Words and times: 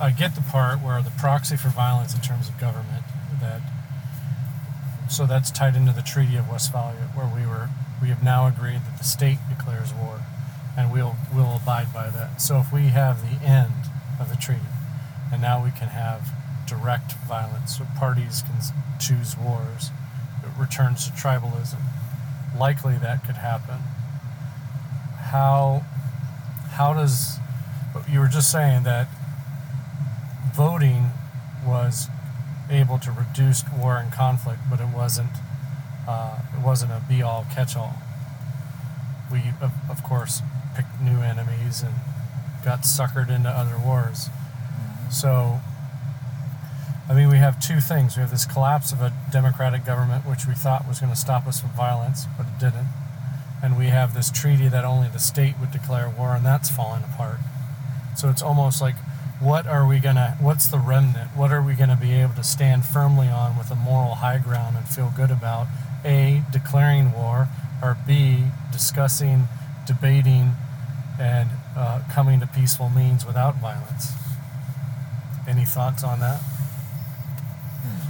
I 0.00 0.10
get 0.10 0.34
the 0.34 0.42
part 0.42 0.80
where 0.80 1.00
the 1.02 1.10
proxy 1.10 1.56
for 1.56 1.68
violence 1.68 2.14
in 2.14 2.20
terms 2.20 2.48
of 2.48 2.58
government 2.58 3.04
that 3.40 3.60
so 5.10 5.26
that's 5.26 5.50
tied 5.50 5.76
into 5.76 5.92
the 5.92 6.02
Treaty 6.02 6.36
of 6.36 6.50
Westphalia 6.50 7.08
where 7.14 7.26
we 7.26 7.46
were 7.46 7.68
we 8.02 8.08
have 8.08 8.22
now 8.22 8.46
agreed 8.46 8.80
that 8.84 8.98
the 8.98 9.04
state 9.04 9.38
declares 9.48 9.92
war 9.92 10.20
and 10.76 10.92
we'll 10.92 11.16
we'll 11.34 11.56
abide 11.56 11.92
by 11.92 12.10
that. 12.10 12.40
So 12.40 12.58
if 12.58 12.72
we 12.72 12.88
have 12.88 13.22
the 13.22 13.44
end 13.44 13.72
of 14.20 14.28
the 14.28 14.36
treaty 14.36 14.60
and 15.32 15.40
now 15.40 15.62
we 15.62 15.70
can 15.70 15.88
have 15.88 16.30
direct 16.66 17.12
violence 17.28 17.78
so 17.78 17.86
parties 17.96 18.42
can 18.42 18.56
choose 18.98 19.36
wars 19.36 19.90
it 20.42 20.50
returns 20.58 21.06
to 21.06 21.12
tribalism 21.12 21.80
likely 22.58 22.96
that 22.96 23.24
could 23.24 23.36
happen 23.36 23.78
how 25.30 25.84
how 26.70 26.94
does 26.94 27.38
you 28.08 28.18
were 28.18 28.28
just 28.28 28.50
saying 28.50 28.82
that 28.84 29.08
voting 30.54 31.10
was 31.66 32.08
able 32.70 32.98
to 32.98 33.10
reduce 33.10 33.64
war 33.76 33.96
and 33.96 34.12
conflict, 34.12 34.60
but 34.70 34.80
it 34.80 34.88
wasn't 34.94 35.30
uh, 36.06 36.38
it 36.56 36.64
wasn't 36.64 36.92
a 36.92 37.02
be 37.08 37.22
all 37.22 37.46
catch 37.54 37.76
all. 37.76 37.94
We 39.32 39.42
of, 39.60 39.72
of 39.90 40.02
course 40.02 40.42
picked 40.76 41.00
new 41.00 41.20
enemies 41.20 41.82
and 41.82 41.94
got 42.64 42.80
suckered 42.80 43.30
into 43.30 43.48
other 43.48 43.78
wars. 43.78 44.28
So 45.10 45.60
I 47.08 47.14
mean 47.14 47.28
we 47.28 47.38
have 47.38 47.60
two 47.60 47.80
things. 47.80 48.16
We 48.16 48.20
have 48.20 48.30
this 48.30 48.46
collapse 48.46 48.92
of 48.92 49.00
a 49.00 49.12
democratic 49.32 49.84
government 49.84 50.26
which 50.26 50.46
we 50.46 50.54
thought 50.54 50.86
was 50.86 51.00
going 51.00 51.12
to 51.12 51.18
stop 51.18 51.46
us 51.46 51.60
from 51.60 51.70
violence, 51.70 52.26
but 52.36 52.46
it 52.46 52.58
didn't. 52.58 52.88
And 53.62 53.78
we 53.78 53.86
have 53.86 54.14
this 54.14 54.30
treaty 54.30 54.68
that 54.68 54.84
only 54.84 55.08
the 55.08 55.18
state 55.18 55.54
would 55.58 55.72
declare 55.72 56.08
war 56.08 56.34
and 56.34 56.44
that's 56.44 56.70
falling 56.70 57.02
apart. 57.02 57.38
So 58.16 58.28
it's 58.28 58.42
almost 58.42 58.80
like 58.80 58.94
what 59.44 59.66
are 59.66 59.86
we 59.86 59.98
going 59.98 60.14
to 60.16 60.36
what's 60.40 60.68
the 60.68 60.78
remnant 60.78 61.28
what 61.36 61.52
are 61.52 61.60
we 61.62 61.74
going 61.74 61.90
to 61.90 61.96
be 61.96 62.12
able 62.12 62.32
to 62.34 62.42
stand 62.42 62.84
firmly 62.84 63.28
on 63.28 63.58
with 63.58 63.70
a 63.70 63.74
moral 63.74 64.14
high 64.16 64.38
ground 64.38 64.74
and 64.76 64.88
feel 64.88 65.12
good 65.14 65.30
about 65.30 65.66
a 66.04 66.42
declaring 66.50 67.12
war 67.12 67.48
or 67.82 67.96
b 68.06 68.44
discussing 68.72 69.46
debating 69.86 70.52
and 71.20 71.50
uh, 71.76 72.00
coming 72.12 72.40
to 72.40 72.46
peaceful 72.46 72.88
means 72.88 73.26
without 73.26 73.56
violence 73.56 74.12
any 75.46 75.64
thoughts 75.64 76.02
on 76.02 76.20
that 76.20 76.40
Hmm. 77.84 78.00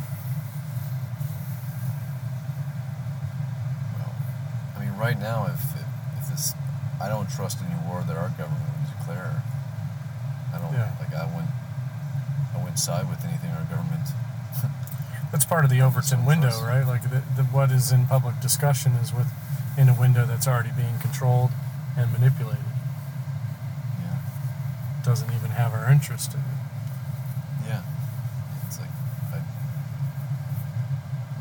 Well, 3.99 4.15
I 4.77 4.81
mean, 4.85 4.97
right 4.97 5.19
now, 5.19 5.47
if 5.47 5.61
if 6.19 6.31
this, 6.31 6.55
I 7.03 7.09
don't 7.09 7.29
trust 7.29 7.59
any 7.59 7.75
war 7.89 8.05
that 8.07 8.17
our 8.17 8.29
government 8.39 8.63
would 8.79 8.99
declare. 8.99 9.43
I 10.55 10.59
don't 10.59 10.73
Yeah. 10.73 10.95
I 11.15 11.27
wouldn't. 11.27 11.51
I 12.55 12.59
wouldn't 12.59 12.79
side 12.79 13.09
with 13.09 13.25
anything 13.25 13.51
our 13.51 13.65
government. 13.65 14.09
that's 15.33 15.45
part 15.45 15.65
of 15.65 15.71
the 15.71 15.81
overton 15.81 16.25
window 16.25 16.51
right 16.63 16.87
like 16.87 17.03
the, 17.03 17.23
the, 17.37 17.43
what 17.51 17.71
is 17.73 17.91
in 17.91 18.07
public 18.07 18.39
discussion 18.41 18.93
is 19.03 19.13
with 19.13 19.27
in 19.77 19.89
a 19.89 19.95
window 19.99 20.25
that's 20.25 20.47
already 20.47 20.71
being 20.77 20.97
controlled 21.01 21.51
and 21.97 22.13
manipulated 22.13 22.63
Yeah. 24.01 24.19
doesn't 25.05 25.33
even 25.35 25.51
have 25.51 25.73
our 25.73 25.91
interest 25.91 26.35
in 26.35 26.41
it 26.41 26.47
Yeah. 27.67 27.83
It's 28.67 28.79
like 28.79 28.91
I, 29.33 29.43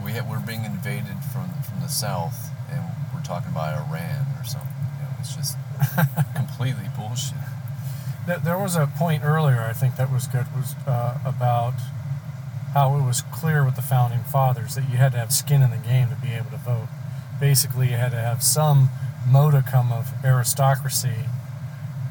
we 0.03 0.13
have, 0.13 0.27
we're 0.27 0.39
being 0.39 0.65
invaded 0.65 1.17
from 1.31 1.49
from 1.63 1.79
the 1.81 1.87
south, 1.87 2.49
and 2.71 2.81
we're 3.13 3.21
talking 3.23 3.51
about 3.51 3.75
Iran 3.87 4.25
or 4.39 4.43
something. 4.43 4.69
You 4.97 5.03
know, 5.03 5.13
it's 5.19 5.35
just 5.35 5.57
completely 6.35 6.89
bullshit. 6.97 7.37
Th- 8.25 8.39
There 8.39 8.57
was 8.57 8.75
a 8.75 8.87
point 8.87 9.23
earlier, 9.23 9.61
I 9.61 9.73
think 9.73 9.95
that 9.97 10.11
was 10.11 10.27
good, 10.27 10.45
was 10.55 10.75
uh, 10.87 11.19
about 11.25 11.73
how 12.73 12.95
it 12.97 13.01
was 13.03 13.21
clear 13.31 13.63
with 13.63 13.75
the 13.75 13.81
founding 13.81 14.23
fathers 14.23 14.75
that 14.75 14.89
you 14.89 14.97
had 14.97 15.11
to 15.11 15.17
have 15.19 15.31
skin 15.31 15.61
in 15.61 15.69
the 15.69 15.77
game 15.77 16.09
to 16.09 16.15
be 16.15 16.33
able 16.33 16.49
to 16.51 16.57
vote. 16.57 16.87
Basically, 17.39 17.89
you 17.91 17.97
had 17.97 18.11
to 18.11 18.19
have 18.19 18.41
some 18.41 18.89
modicum 19.27 19.91
of 19.91 20.11
aristocracy, 20.23 21.25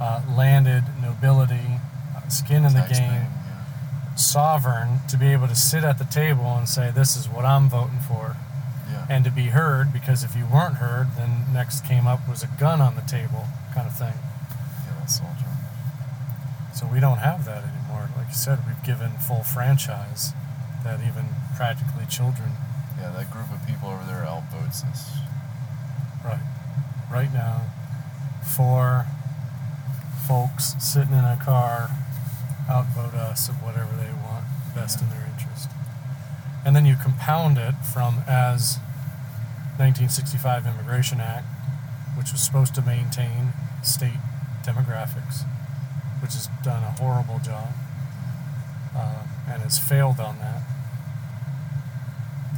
uh, 0.01 0.23
landed 0.29 0.85
nobility, 1.01 1.81
uh, 2.17 2.29
skin 2.29 2.65
in 2.65 2.75
the 2.75 2.87
game, 2.91 3.27
yeah. 3.27 4.15
sovereign 4.15 5.01
to 5.09 5.17
be 5.17 5.29
able 5.33 5.49
to 5.49 5.55
sit 5.57 5.83
at 5.85 5.99
the 5.99 6.05
table 6.05 6.57
and 6.57 6.69
say, 6.69 6.91
"This 6.91 7.17
is 7.17 7.29
what 7.29 7.45
I'm 7.45 7.69
voting 7.69 8.01
for," 8.01 8.37
Yeah. 8.91 9.07
and 9.09 9.25
to 9.25 9.31
be 9.31 9.49
heard. 9.49 9.93
Because 9.93 10.23
if 10.23 10.37
you 10.37 10.47
weren't 10.47 10.77
heard, 10.77 11.09
then 11.17 11.47
next 11.53 11.85
came 11.85 12.07
up 12.07 12.29
was 12.29 12.43
a 12.43 12.49
gun 12.59 12.81
on 12.81 12.95
the 12.95 13.03
table, 13.03 13.47
kind 13.75 13.87
of 13.87 13.97
thing. 13.97 14.15
yeah, 14.87 14.93
that's 15.01 15.21
all 15.21 15.35
true. 15.41 15.49
So 16.75 16.87
we 16.87 17.01
don't 17.01 17.19
have 17.19 17.45
that 17.45 17.65
anymore. 17.65 18.09
Like 18.17 18.29
you 18.29 18.35
said, 18.35 18.59
we've 18.67 18.83
given 18.85 19.13
full 19.19 19.43
franchise 19.43 20.33
that 20.85 21.01
even 21.01 21.29
practically 21.57 22.07
children, 22.07 22.53
Yeah, 22.99 23.11
that 23.17 23.31
group 23.31 23.53
of 23.53 23.67
people 23.67 23.89
over 23.89 24.05
there 24.05 24.25
outvotes 24.27 24.85
us. 24.89 25.11
right, 26.25 26.43
right 27.11 27.33
now, 27.33 27.63
four 28.45 29.07
folks 30.27 30.75
sitting 30.79 31.13
in 31.13 31.25
a 31.25 31.39
car 31.43 31.91
outvote 32.71 33.15
us 33.15 33.49
of 33.49 33.57
whatever 33.63 33.95
they 33.97 34.13
want, 34.25 34.45
best 34.75 35.01
in 35.03 35.09
their 35.11 35.27
interest. 35.27 35.69
And 36.65 36.77
then 36.77 36.87
you 36.87 36.97
compound 36.97 37.59
it 37.59 37.75
from 37.93 38.23
as 38.29 38.79
1965 39.79 40.67
Immigration 40.67 41.21
Act, 41.21 41.47
which 42.17 42.31
was 42.31 42.41
supposed 42.41 42.75
to 42.77 42.83
maintain 42.83 43.53
state 43.83 44.21
demographics, 44.65 45.43
which 46.23 46.35
has 46.35 46.49
done 46.63 46.83
a 46.85 46.91
horrible 47.03 47.41
job 47.41 47.69
um, 48.95 49.29
and 49.49 49.63
has 49.63 49.79
failed 49.79 50.21
on 50.21 50.39
that. 50.39 50.63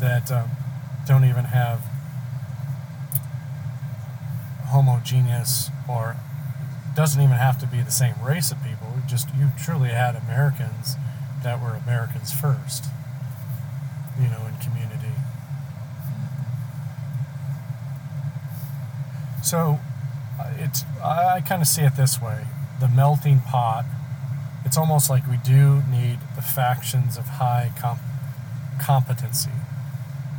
That 0.01 0.31
um, 0.31 0.51
don't 1.07 1.25
even 1.25 1.47
have 1.47 1.81
homogeneous 4.67 5.71
or 5.89 6.17
doesn't 6.95 7.21
even 7.21 7.37
have 7.37 7.59
to 7.59 7.67
be 7.67 7.81
the 7.81 7.91
same 7.91 8.15
race 8.23 8.53
of 8.53 8.63
people. 8.63 8.89
Just 9.07 9.29
you 9.35 9.51
truly 9.59 9.91
had 9.91 10.15
Americans 10.15 10.97
that 11.43 11.61
were 11.61 11.75
Americans 11.75 12.33
first, 12.33 12.85
you 14.21 14.29
know, 14.29 14.47
in 14.47 14.57
community. 14.59 15.15
So 19.43 19.79
uh, 20.41 20.51
it's 20.59 20.85
I 21.03 21.41
kind 21.41 21.63
of 21.63 21.69
see 21.69 21.83
it 21.83 21.97
this 21.97 22.21
way: 22.21 22.45
the 22.81 22.89
melting 22.89 23.41
pot. 23.41 23.85
It's 24.65 24.77
almost 24.77 25.11
like 25.11 25.27
we 25.29 25.37
do 25.37 25.83
need 25.91 26.19
the 26.37 26.43
factions 26.43 27.17
of 27.17 27.25
high 27.25 27.73
comp- 27.79 28.01
competency, 28.81 29.51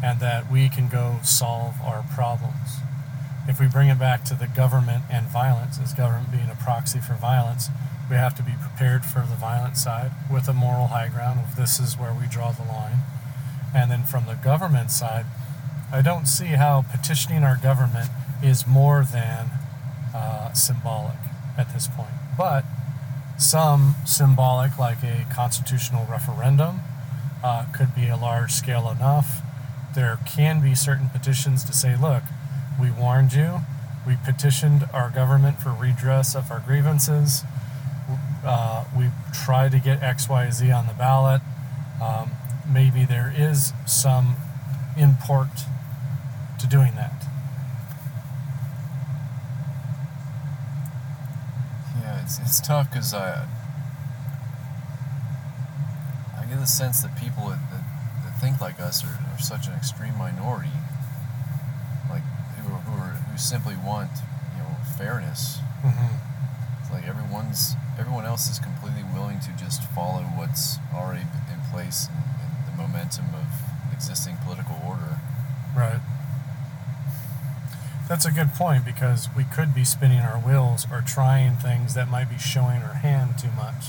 and 0.04 0.20
that 0.20 0.52
we 0.52 0.70
can 0.70 0.88
go 0.88 1.20
solve 1.24 1.76
our 1.82 2.04
problems. 2.14 2.80
If 3.48 3.60
we 3.60 3.68
bring 3.68 3.90
it 3.90 4.00
back 4.00 4.26
to 4.26 4.34
the 4.34 4.48
government 4.48 5.04
and 5.12 5.28
violence, 5.28 5.80
as 5.80 5.94
government 5.94 6.32
being 6.32 6.50
a 6.50 6.56
proxy 6.56 7.00
for 7.00 7.14
violence, 7.14 7.70
we 8.10 8.16
have 8.16 8.36
to 8.36 8.44
be 8.44 8.54
prepared 8.60 9.06
for 9.06 9.20
the 9.20 9.36
violent 9.36 9.78
side 9.78 10.12
with 10.32 10.48
a 10.48 10.54
moral 10.54 10.88
high 10.88 11.08
ground. 11.08 11.40
If 11.48 11.56
this 11.56 11.80
is 11.80 11.98
where 11.98 12.14
we 12.14 12.28
draw 12.28 12.52
the 12.52 12.64
line, 12.64 13.00
and 13.74 13.92
then 13.92 14.04
from 14.04 14.26
the 14.26 14.36
government 14.36 14.92
side, 14.92 15.26
I 15.92 16.02
don't 16.02 16.26
see 16.26 16.58
how 16.58 16.86
petitioning 16.92 17.44
our 17.44 17.58
government 17.58 18.10
is 18.44 18.66
more 18.66 19.04
than 19.04 19.50
uh, 20.14 20.54
symbolic 20.54 21.18
at 21.58 21.74
this 21.74 21.88
point. 21.88 22.10
But 22.38 22.66
some 23.38 23.96
symbolic, 24.06 24.78
like 24.78 25.04
a 25.04 25.26
constitutional 25.34 26.06
referendum, 26.10 26.82
uh, 27.44 27.66
could 27.76 27.94
be 27.94 28.08
a 28.08 28.18
large 28.18 28.52
scale 28.52 28.90
enough. 28.90 29.42
There 29.94 30.20
can 30.26 30.62
be 30.62 30.76
certain 30.76 31.10
petitions 31.10 31.64
to 31.66 31.74
say, 31.74 31.96
look, 31.96 32.24
we 32.80 32.92
warned 32.92 33.34
you, 33.34 33.62
we 34.06 34.18
petitioned 34.24 34.88
our 34.94 35.10
government 35.10 35.62
for 35.62 35.72
redress 35.72 36.36
of 36.36 36.52
our 36.52 36.60
grievances, 36.60 37.44
uh, 38.46 38.86
we 38.96 39.10
tried 39.34 39.72
to 39.72 39.80
get 39.80 40.00
XYZ 40.02 40.76
on 40.76 40.86
the 40.88 40.94
ballot. 40.94 41.42
Um, 42.02 42.32
maybe 42.72 43.04
there 43.06 43.34
is 43.36 43.74
some 43.86 44.36
import 44.98 45.48
to 46.60 46.68
doing 46.68 46.96
that. 46.96 47.26
Yeah, 52.00 52.25
it's, 52.40 52.60
it's 52.60 52.68
tough 52.68 52.90
because 52.90 53.14
I 53.14 53.48
I 56.38 56.46
get 56.46 56.60
the 56.60 56.68
sense 56.68 57.02
that 57.02 57.16
people 57.18 57.50
that, 57.50 57.60
that, 57.72 57.84
that 58.24 58.40
think 58.40 58.62
like 58.62 58.80
us 58.80 59.04
are, 59.04 59.20
are 59.34 59.40
such 59.40 59.68
an 59.68 59.74
extreme 59.74 60.18
minority, 60.18 60.76
like 62.10 62.24
who 62.62 62.74
are, 62.74 62.80
who 62.80 63.02
are 63.02 63.14
who 63.32 63.38
simply 63.38 63.76
want 63.76 64.12
you 64.54 64.60
know 64.60 64.76
fairness. 64.98 65.60
Mm-hmm. 65.84 66.82
It's 66.82 66.92
like 66.92 67.08
everyone's 67.08 67.76
everyone 68.00 68.26
else 68.26 68.50
is 68.50 68.60
completely 68.60 69.04
willing 69.14 69.40
to 69.42 69.52
just 69.58 69.84
follow 69.92 70.22
what's 70.36 70.78
already 70.94 71.22
in 71.22 71.62
place 71.72 72.08
and, 72.08 72.24
and 72.44 72.52
the 72.68 72.76
momentum 72.78 73.34
of 73.34 73.48
existing 73.94 74.38
political 74.44 74.76
order. 74.86 75.20
Right. 75.76 76.00
That's 78.08 78.26
a 78.26 78.32
good 78.32 78.54
point 78.54 78.86
because 78.86 79.28
we 79.36 79.44
could 79.46 79.74
be 79.74 79.84
spinning 79.84 80.20
our 80.20 80.38
wheels 80.38 80.86
or 80.92 81.02
trying 81.02 81.56
things 81.56 81.96
that 81.96 82.08
might 82.08 82.30
be 82.30 82.38
showing 82.38 82.84
our 82.84 82.94
hand 82.94 83.40
too 83.40 83.52
much. 83.56 83.86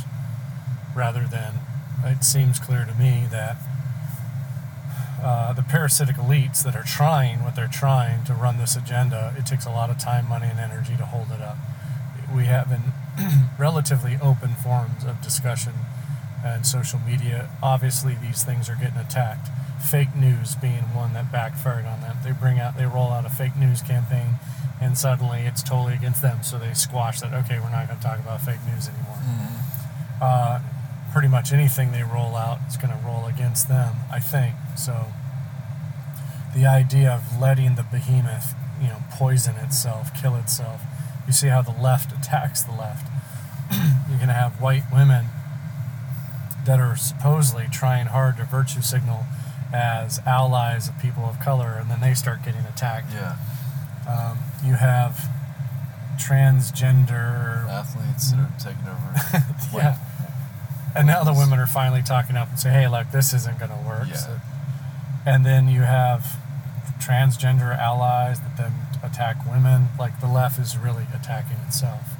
rather 0.94 1.24
than 1.24 1.60
it 2.04 2.24
seems 2.24 2.58
clear 2.58 2.86
to 2.86 2.94
me 2.94 3.26
that 3.30 3.56
uh, 5.22 5.52
the 5.52 5.62
parasitic 5.62 6.16
elites 6.16 6.62
that 6.64 6.74
are 6.74 6.82
trying 6.84 7.42
what 7.42 7.54
they're 7.54 7.68
trying 7.68 8.24
to 8.24 8.32
run 8.32 8.58
this 8.58 8.76
agenda, 8.76 9.34
it 9.36 9.44
takes 9.44 9.66
a 9.66 9.70
lot 9.70 9.90
of 9.90 9.98
time, 9.98 10.28
money, 10.28 10.46
and 10.46 10.58
energy 10.58 10.96
to 10.96 11.04
hold 11.04 11.30
it 11.30 11.42
up. 11.42 11.56
We 12.34 12.44
have 12.44 12.70
in 12.72 12.92
relatively 13.58 14.18
open 14.22 14.54
forums 14.54 15.04
of 15.04 15.20
discussion 15.20 15.74
and 16.44 16.66
social 16.66 16.98
media. 17.00 17.50
Obviously, 17.62 18.14
these 18.14 18.42
things 18.44 18.68
are 18.68 18.76
getting 18.76 18.98
attacked. 18.98 19.48
Fake 19.80 20.14
news 20.16 20.54
being 20.56 20.94
one 20.94 21.12
that 21.14 21.30
backfired 21.30 21.84
on 21.84 22.00
them. 22.00 22.16
They 22.24 22.32
bring 22.32 22.58
out, 22.58 22.76
they 22.76 22.86
roll 22.86 23.10
out 23.10 23.24
a 23.26 23.28
fake 23.28 23.56
news 23.56 23.82
campaign, 23.82 24.36
and 24.80 24.96
suddenly 24.96 25.40
it's 25.40 25.62
totally 25.62 25.94
against 25.94 26.22
them. 26.22 26.42
So 26.42 26.58
they 26.58 26.74
squash 26.74 27.20
that. 27.20 27.32
Okay, 27.32 27.58
we're 27.58 27.70
not 27.70 27.86
going 27.86 27.98
to 27.98 28.04
talk 28.04 28.18
about 28.18 28.40
fake 28.40 28.60
news 28.66 28.88
anymore. 28.88 29.16
Mm-hmm. 29.16 30.22
Uh, 30.22 30.60
pretty 31.12 31.28
much 31.28 31.52
anything 31.52 31.92
they 31.92 32.02
roll 32.02 32.36
out 32.36 32.58
is 32.68 32.76
going 32.76 32.90
to 32.90 33.06
roll 33.06 33.26
against 33.26 33.68
them. 33.68 33.96
I 34.10 34.20
think 34.20 34.54
so. 34.76 35.06
The 36.54 36.66
idea 36.66 37.10
of 37.10 37.40
letting 37.40 37.74
the 37.74 37.82
behemoth, 37.82 38.54
you 38.80 38.88
know, 38.88 38.98
poison 39.12 39.56
itself, 39.56 40.10
kill 40.20 40.36
itself. 40.36 40.82
You 41.26 41.32
see 41.32 41.48
how 41.48 41.62
the 41.62 41.72
left 41.72 42.12
attacks 42.12 42.62
the 42.62 42.72
left. 42.72 43.06
You're 44.08 44.18
going 44.18 44.28
to 44.28 44.34
have 44.34 44.60
white 44.60 44.84
women 44.92 45.26
that 46.66 46.80
are 46.80 46.96
supposedly 46.96 47.66
trying 47.70 48.06
hard 48.06 48.36
to 48.36 48.44
virtue 48.44 48.82
signal 48.82 49.24
as 49.76 50.18
allies 50.26 50.88
of 50.88 50.98
people 50.98 51.24
of 51.24 51.38
color, 51.40 51.76
and 51.78 51.90
then 51.90 52.00
they 52.00 52.14
start 52.14 52.42
getting 52.44 52.64
attacked. 52.64 53.12
Yeah. 53.12 53.36
Um, 54.08 54.38
you 54.64 54.74
have 54.74 55.28
transgender 56.18 57.68
Athletes 57.68 58.32
that 58.32 58.40
are 58.40 58.52
taking 58.58 58.88
over. 58.88 59.44
yeah. 59.74 59.98
And 60.94 61.06
now 61.06 61.24
the 61.24 61.34
women 61.34 61.58
are 61.58 61.66
finally 61.66 62.02
talking 62.02 62.36
up 62.36 62.48
and 62.48 62.58
say, 62.58 62.70
"Hey, 62.70 62.88
look, 62.88 63.10
this 63.10 63.32
isn't 63.34 63.58
going 63.58 63.70
to 63.70 63.84
work." 63.86 64.08
Yeah. 64.08 64.14
So- 64.16 64.40
and 65.26 65.44
then 65.44 65.68
you 65.68 65.82
have 65.82 66.38
transgender 67.00 67.76
allies 67.76 68.38
that 68.40 68.56
then 68.56 68.72
attack 69.02 69.44
women. 69.44 69.88
Like 69.98 70.20
the 70.20 70.28
left 70.28 70.58
is 70.58 70.78
really 70.78 71.06
attacking 71.14 71.56
itself. 71.66 72.12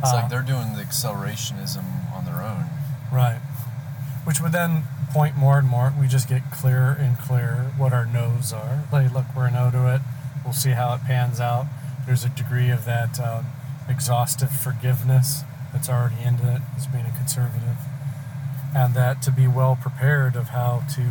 It's 0.00 0.10
Uh, 0.12 0.16
like 0.16 0.28
they're 0.28 0.42
doing 0.42 0.74
the 0.74 0.82
accelerationism 0.82 2.12
on 2.14 2.24
their 2.26 2.42
own. 2.42 2.66
right, 3.10 3.40
which 4.24 4.40
would 4.40 4.52
then 4.52 4.84
point 5.10 5.36
more 5.36 5.58
and 5.58 5.68
more. 5.68 5.92
We 5.98 6.06
just 6.06 6.28
get 6.28 6.50
clearer 6.50 6.96
and 6.98 7.18
clearer 7.18 7.72
what 7.76 7.92
our 7.92 8.06
no's 8.06 8.52
are. 8.52 8.84
Like, 8.92 9.12
look, 9.12 9.26
we're 9.36 9.46
a 9.46 9.50
no 9.50 9.70
to 9.70 9.94
it. 9.94 10.00
We'll 10.44 10.52
see 10.52 10.70
how 10.70 10.94
it 10.94 11.02
pans 11.04 11.40
out. 11.40 11.66
There's 12.06 12.24
a 12.24 12.28
degree 12.28 12.70
of 12.70 12.84
that 12.84 13.20
um, 13.20 13.46
exhaustive 13.88 14.50
forgiveness 14.50 15.42
that's 15.72 15.88
already 15.88 16.22
into 16.22 16.50
it 16.54 16.62
as 16.76 16.86
being 16.86 17.06
a 17.06 17.16
conservative, 17.16 17.76
and 18.74 18.94
that 18.94 19.22
to 19.22 19.30
be 19.30 19.46
well 19.46 19.76
prepared 19.80 20.36
of 20.36 20.48
how 20.48 20.84
to 20.96 21.02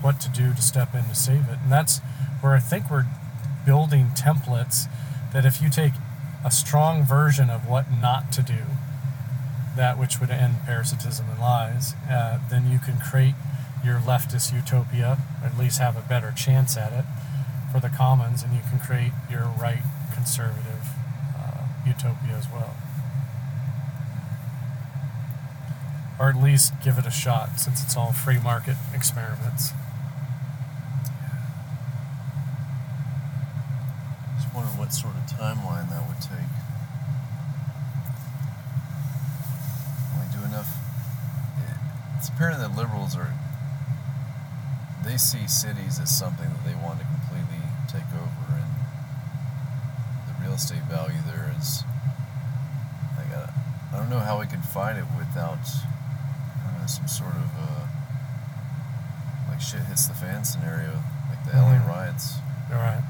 what 0.00 0.20
to 0.20 0.28
do 0.28 0.54
to 0.54 0.62
step 0.62 0.94
in 0.94 1.04
to 1.04 1.14
save 1.14 1.48
it. 1.48 1.58
And 1.62 1.70
that's 1.70 1.98
where 2.40 2.54
I 2.54 2.60
think 2.60 2.90
we're 2.90 3.06
building 3.66 4.06
templates 4.16 4.86
that 5.32 5.44
if 5.44 5.60
you 5.60 5.68
take 5.68 5.92
a 6.44 6.50
strong 6.50 7.04
version 7.04 7.50
of 7.50 7.68
what 7.68 7.90
not 7.90 8.32
to 8.32 8.42
do, 8.42 8.62
that 9.78 9.96
which 9.98 10.20
would 10.20 10.30
end 10.30 10.56
parasitism 10.66 11.26
and 11.30 11.40
lies, 11.40 11.94
uh, 12.10 12.38
then 12.50 12.70
you 12.70 12.78
can 12.78 12.98
create 12.98 13.34
your 13.84 13.98
leftist 14.00 14.52
utopia, 14.52 15.18
or 15.40 15.46
at 15.46 15.56
least 15.56 15.78
have 15.78 15.96
a 15.96 16.02
better 16.02 16.32
chance 16.36 16.76
at 16.76 16.92
it 16.92 17.04
for 17.72 17.80
the 17.80 17.88
commons, 17.88 18.42
and 18.42 18.52
you 18.54 18.60
can 18.68 18.78
create 18.78 19.12
your 19.30 19.44
right 19.60 19.82
conservative 20.12 20.82
uh, 21.38 21.64
utopia 21.86 22.34
as 22.36 22.46
well. 22.50 22.74
Or 26.18 26.28
at 26.28 26.36
least 26.36 26.72
give 26.82 26.98
it 26.98 27.06
a 27.06 27.10
shot 27.12 27.60
since 27.60 27.82
it's 27.82 27.96
all 27.96 28.12
free 28.12 28.40
market 28.40 28.76
experiments. 28.92 29.70
Just 34.36 34.52
wonder 34.52 34.70
what 34.70 34.92
sort 34.92 35.14
of 35.14 35.22
timeline 35.30 35.88
that 35.90 36.02
would 36.08 36.20
take. 36.20 36.50
Like, 40.18 40.32
do 40.32 40.44
enough. 40.44 40.74
it- 42.17 42.17
It's 42.28 42.36
apparent 42.36 42.60
that 42.60 42.76
liberals 42.76 43.16
are. 43.16 43.32
They 45.02 45.16
see 45.16 45.48
cities 45.48 45.98
as 45.98 46.14
something 46.14 46.44
that 46.44 46.62
they 46.68 46.74
want 46.74 47.00
to 47.00 47.06
completely 47.06 47.64
take 47.88 48.04
over, 48.12 48.52
and 48.52 48.68
the 50.28 50.34
real 50.44 50.52
estate 50.52 50.82
value 50.90 51.16
there 51.24 51.54
is. 51.58 51.84
Like, 53.16 53.32
I, 53.32 53.50
I 53.94 53.96
don't 53.96 54.10
know 54.10 54.18
how 54.18 54.38
we 54.40 54.46
can 54.46 54.60
fight 54.60 54.96
it 54.96 55.06
without 55.16 55.56
know, 55.56 56.86
some 56.86 57.08
sort 57.08 57.32
of 57.34 57.48
uh, 57.58 57.86
like 59.48 59.62
shit 59.62 59.80
hits 59.84 60.06
the 60.06 60.14
fan 60.14 60.44
scenario, 60.44 61.02
like 61.30 61.42
the 61.46 61.56
LA 61.56 61.78
Mhm. 61.80 61.88
riots. 61.88 62.34
All 62.70 62.76
right. 62.76 63.02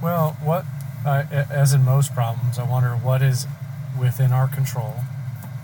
Well, 0.00 0.36
what, 0.40 0.64
uh, 1.04 1.24
a- 1.30 1.47
as 1.58 1.74
in 1.74 1.84
most 1.84 2.14
problems, 2.14 2.56
I 2.56 2.62
wonder 2.62 2.90
what 2.90 3.20
is 3.20 3.48
within 3.98 4.32
our 4.32 4.46
control, 4.46 4.94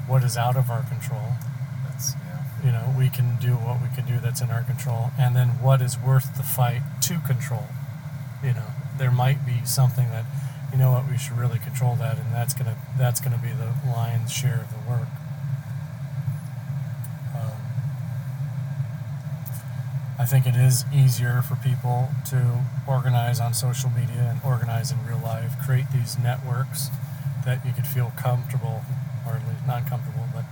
what 0.08 0.24
is 0.24 0.36
out 0.36 0.56
of 0.56 0.68
our 0.68 0.82
control. 0.82 1.38
That's 1.86 2.14
yeah. 2.14 2.42
You 2.64 2.72
know, 2.72 2.92
we 2.98 3.08
can 3.08 3.36
do 3.40 3.52
what 3.52 3.80
we 3.80 3.86
can 3.94 4.04
do 4.04 4.18
that's 4.18 4.40
in 4.40 4.50
our 4.50 4.64
control, 4.64 5.12
and 5.16 5.36
then 5.36 5.62
what 5.62 5.80
is 5.80 5.96
worth 5.96 6.36
the 6.36 6.42
fight 6.42 6.82
to 7.02 7.20
control. 7.20 7.68
You 8.42 8.54
know, 8.54 8.66
there 8.98 9.12
might 9.12 9.46
be 9.46 9.64
something 9.64 10.10
that, 10.10 10.24
you 10.72 10.78
know, 10.78 10.90
what 10.90 11.08
we 11.08 11.16
should 11.16 11.38
really 11.38 11.60
control 11.60 11.94
that, 11.96 12.18
and 12.18 12.34
that's 12.34 12.54
gonna 12.54 12.76
that's 12.98 13.20
gonna 13.20 13.38
be 13.38 13.52
the 13.52 13.70
lion's 13.88 14.32
share 14.32 14.66
of 14.66 14.70
the 14.74 14.90
work. 14.90 15.08
I 20.18 20.24
think 20.24 20.46
it 20.46 20.54
is 20.54 20.84
easier 20.94 21.42
for 21.42 21.56
people 21.56 22.08
to 22.30 22.64
organize 22.86 23.40
on 23.40 23.52
social 23.52 23.90
media 23.90 24.30
and 24.30 24.40
organize 24.44 24.92
in 24.92 25.04
real 25.06 25.18
life, 25.18 25.52
create 25.64 25.86
these 25.92 26.16
networks 26.18 26.88
that 27.44 27.64
you 27.66 27.72
could 27.72 27.86
feel 27.86 28.12
comfortable, 28.16 28.82
or 29.26 29.34
at 29.34 29.48
least 29.48 29.66
not 29.66 29.86
comfortable, 29.88 30.26
but 30.32 30.44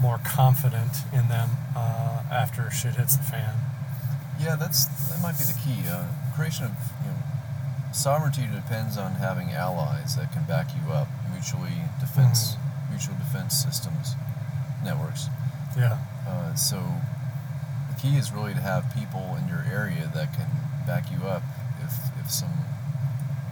more 0.00 0.20
confident 0.24 0.92
in 1.12 1.26
them 1.28 1.50
uh, 1.76 2.22
after 2.30 2.70
shit 2.70 2.94
hits 2.94 3.16
the 3.16 3.24
fan. 3.24 3.54
Yeah, 4.38 4.54
that's 4.54 4.86
that 5.10 5.20
might 5.20 5.36
be 5.36 5.44
the 5.44 5.58
key. 5.64 5.82
Uh, 5.88 6.04
creation 6.36 6.66
of 6.66 6.70
you 7.02 7.10
know, 7.10 7.18
sovereignty 7.92 8.46
depends 8.46 8.96
on 8.96 9.16
having 9.16 9.50
allies 9.50 10.14
that 10.14 10.32
can 10.32 10.44
back 10.44 10.68
you 10.70 10.92
up, 10.92 11.08
mutually 11.32 11.82
defense, 11.98 12.54
mutual 12.90 13.16
defense 13.16 13.56
systems, 13.56 14.14
networks. 14.84 15.26
Yeah, 15.76 15.98
Uh, 16.26 16.54
so 16.54 16.78
key 17.98 18.16
is 18.16 18.32
really 18.32 18.54
to 18.54 18.60
have 18.60 18.94
people 18.94 19.36
in 19.40 19.48
your 19.48 19.64
area 19.70 20.10
that 20.14 20.32
can 20.32 20.46
back 20.86 21.10
you 21.10 21.26
up 21.26 21.42
if 21.82 21.92
if 22.20 22.30
some 22.30 22.64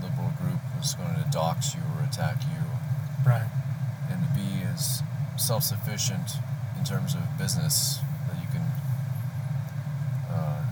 liberal 0.02 0.30
group 0.40 0.60
was 0.78 0.94
going 0.94 1.14
to 1.14 1.26
dox 1.30 1.74
you 1.74 1.80
or 1.96 2.04
attack 2.04 2.42
you, 2.42 2.62
right. 3.26 3.48
and 4.10 4.22
to 4.22 4.30
be 4.38 4.62
as 4.72 5.02
self-sufficient 5.36 6.38
in 6.78 6.84
terms 6.84 7.14
of 7.14 7.20
business 7.36 7.98
that 8.28 8.40
you 8.40 8.48
can 8.52 8.62
uh, 10.30 10.64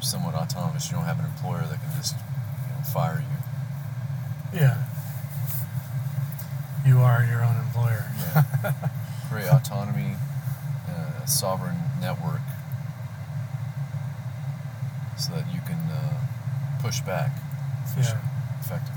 somewhat 0.00 0.34
autonomous. 0.34 0.90
You 0.90 0.96
don't 0.96 1.06
have 1.06 1.18
an 1.18 1.26
employer 1.26 1.62
that 1.62 1.80
can 1.80 1.92
just 1.96 2.16
you 2.16 2.74
know, 2.74 2.82
fire 2.92 3.22
you. 3.22 4.58
Yeah. 4.60 4.84
You 6.86 7.00
are 7.00 7.24
your 7.24 7.44
own 7.44 7.56
employer. 7.56 8.06
Yeah. 8.18 8.72
Create 9.28 9.48
autonomy, 9.52 10.14
uh, 10.88 11.26
sovereign 11.26 11.76
network, 12.00 12.40
so 15.18 15.32
that 15.32 15.46
you 15.52 15.60
can 15.60 15.78
uh, 15.90 16.20
push 16.80 17.00
back 17.00 17.30
efficient, 17.84 18.20
effectively. 18.60 18.94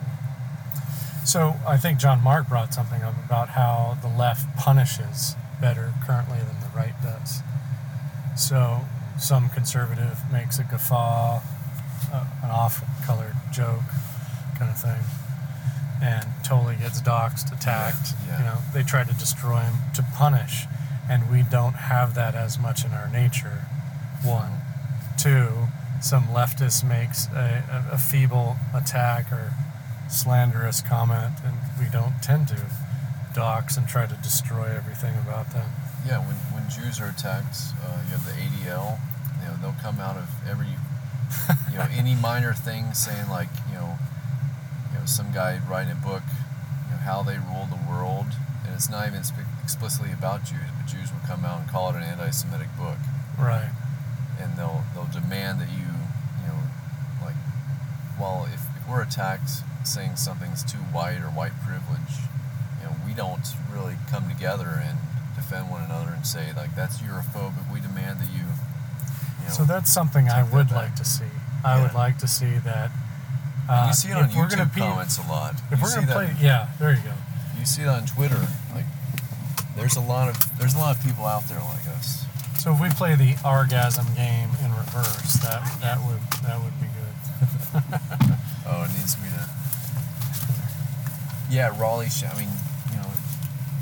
So 1.25 1.55
I 1.67 1.77
think 1.77 1.99
John 1.99 2.21
Mark 2.23 2.49
brought 2.49 2.73
something 2.73 3.03
up 3.03 3.15
about 3.25 3.49
how 3.49 3.97
the 4.01 4.07
left 4.07 4.57
punishes 4.57 5.35
better 5.61 5.93
currently 6.05 6.39
than 6.39 6.59
the 6.59 6.75
right 6.75 6.95
does. 7.03 7.41
So 8.35 8.81
some 9.19 9.49
conservative 9.49 10.19
makes 10.31 10.57
a 10.57 10.63
guffaw, 10.63 11.41
uh, 12.11 12.25
an 12.43 12.49
off-colored 12.49 13.35
joke, 13.51 13.83
kind 14.57 14.71
of 14.71 14.79
thing, 14.81 14.99
and 16.01 16.25
totally 16.43 16.75
gets 16.75 17.01
doxxed, 17.01 17.55
attacked. 17.55 18.15
Yeah, 18.25 18.31
yeah. 18.31 18.37
You 18.39 18.43
know, 18.45 18.57
they 18.73 18.83
try 18.83 19.03
to 19.03 19.13
destroy 19.13 19.59
him 19.59 19.75
to 19.93 20.03
punish, 20.15 20.65
and 21.09 21.29
we 21.31 21.43
don't 21.43 21.73
have 21.73 22.15
that 22.15 22.35
as 22.35 22.59
much 22.59 22.85
in 22.85 22.91
our 22.91 23.09
nature. 23.09 23.65
One, 24.23 24.61
two. 25.17 25.67
Some 26.01 26.27
leftist 26.27 26.83
makes 26.83 27.27
a, 27.27 27.85
a, 27.91 27.95
a 27.95 27.97
feeble 27.97 28.57
attack 28.73 29.31
or 29.31 29.53
slanderous 30.09 30.81
comment, 30.81 31.35
and 31.45 31.57
we 31.79 31.85
don't 31.91 32.21
tend 32.23 32.47
to 32.49 32.65
dox 33.33 33.77
and 33.77 33.87
try 33.87 34.07
to 34.07 34.15
destroy 34.15 34.65
everything 34.65 35.13
about 35.17 35.51
them. 35.51 35.69
Yeah, 36.05 36.19
when, 36.25 36.35
when 36.53 36.69
Jews 36.69 36.99
are 36.99 37.09
attacked, 37.09 37.55
uh, 37.83 38.01
you 38.05 38.17
have 38.17 38.25
the 38.25 38.31
ADL. 38.31 38.99
You 39.41 39.47
know, 39.47 39.55
they'll 39.61 39.81
come 39.81 39.99
out 39.99 40.17
of 40.17 40.27
every 40.49 40.67
you 41.71 41.77
know 41.77 41.87
any 41.91 42.15
minor 42.21 42.53
thing 42.53 42.93
saying 42.93 43.29
like 43.29 43.49
you 43.69 43.75
know 43.75 43.97
you 44.91 44.99
know 44.99 45.05
some 45.05 45.31
guy 45.31 45.59
writing 45.69 45.91
a 45.91 45.95
book 45.95 46.23
you 46.85 46.91
know 46.91 47.01
how 47.03 47.23
they 47.23 47.37
rule 47.37 47.67
the 47.69 47.79
world 47.89 48.27
and 48.65 48.73
it's 48.73 48.89
not 48.89 49.07
even 49.07 49.23
explicitly 49.71 50.11
about 50.11 50.43
Jews 50.43 50.67
but 50.77 50.85
Jews 50.91 51.11
will 51.11 51.23
come 51.25 51.45
out 51.45 51.61
and 51.61 51.69
call 51.69 51.89
it 51.91 51.95
an 51.95 52.03
anti-Semitic 52.03 52.67
book 52.77 52.97
Right. 53.39 53.71
and 54.39 54.55
they'll 54.57 54.83
they'll 54.93 55.07
demand 55.07 55.61
that 55.61 55.69
you 55.69 55.87
you 55.87 56.47
know 56.47 56.59
like 57.23 57.35
well 58.19 58.47
if, 58.53 58.59
if 58.75 58.87
we're 58.89 59.01
attacked 59.01 59.49
saying 59.87 60.17
something's 60.17 60.63
too 60.63 60.77
white 60.91 61.19
or 61.23 61.31
white 61.31 61.53
privilege 61.65 62.13
you 62.79 62.85
know 62.85 62.95
we 63.07 63.13
don't 63.13 63.47
really 63.71 63.95
come 64.11 64.27
together 64.29 64.81
and 64.83 64.97
defend 65.35 65.71
one 65.71 65.81
another 65.83 66.11
and 66.11 66.27
say 66.27 66.51
like 66.57 66.75
that's 66.75 66.97
Europhobic 66.99 67.71
we 67.71 67.79
demand 67.79 68.19
that 68.19 68.29
you, 68.31 68.43
you 68.43 69.47
know, 69.47 69.49
So 69.55 69.63
that's 69.63 69.91
something 69.91 70.27
I 70.29 70.43
that 70.43 70.53
would 70.53 70.71
like 70.71 70.95
to 70.97 71.05
see. 71.05 71.31
I 71.63 71.81
would 71.81 71.93
like 71.93 72.17
to 72.19 72.27
see 72.27 72.57
that. 72.65 72.91
Uh, 73.69 73.85
you 73.87 73.93
see 73.93 74.09
it 74.09 74.17
on 74.17 74.29
YouTube 74.29 74.73
be- 74.75 74.81
comments 74.81 75.17
a 75.17 75.21
lot 75.29 75.53
If 75.71 75.79
you 75.79 75.83
we're 75.85 75.95
gonna 75.95 76.07
that 76.07 76.13
play, 76.13 76.35
yeah, 76.41 76.67
there 76.79 76.91
you 76.91 77.01
go. 77.03 77.13
you 77.57 77.65
see 77.65 77.83
it 77.83 77.87
on 77.87 78.05
Twitter 78.05 78.41
like 78.75 78.85
there's 79.75 79.95
a 79.95 80.01
lot 80.01 80.29
of 80.29 80.35
there's 80.57 80.75
a 80.75 80.77
lot 80.77 80.95
of 80.95 81.03
people 81.03 81.25
out 81.25 81.43
there 81.47 81.59
like 81.59 81.87
us 81.97 82.25
So 82.59 82.73
if 82.73 82.81
we 82.81 82.89
play 82.89 83.15
the 83.15 83.35
orgasm 83.45 84.05
game 84.15 84.49
in 84.63 84.71
reverse, 84.75 85.33
that 85.43 85.61
that 85.81 85.99
would 86.05 86.21
that 86.43 86.61
would 86.61 86.75
be 86.79 86.87
good. 86.87 87.15
oh 88.67 88.83
it 88.83 88.91
needs 88.97 89.17
me 89.17 89.29
to 89.29 89.43
yeah 91.49 91.75
Raleigh 91.79 92.09
I 92.25 92.39
mean 92.39 92.49
you 92.91 92.97
know 92.97 93.09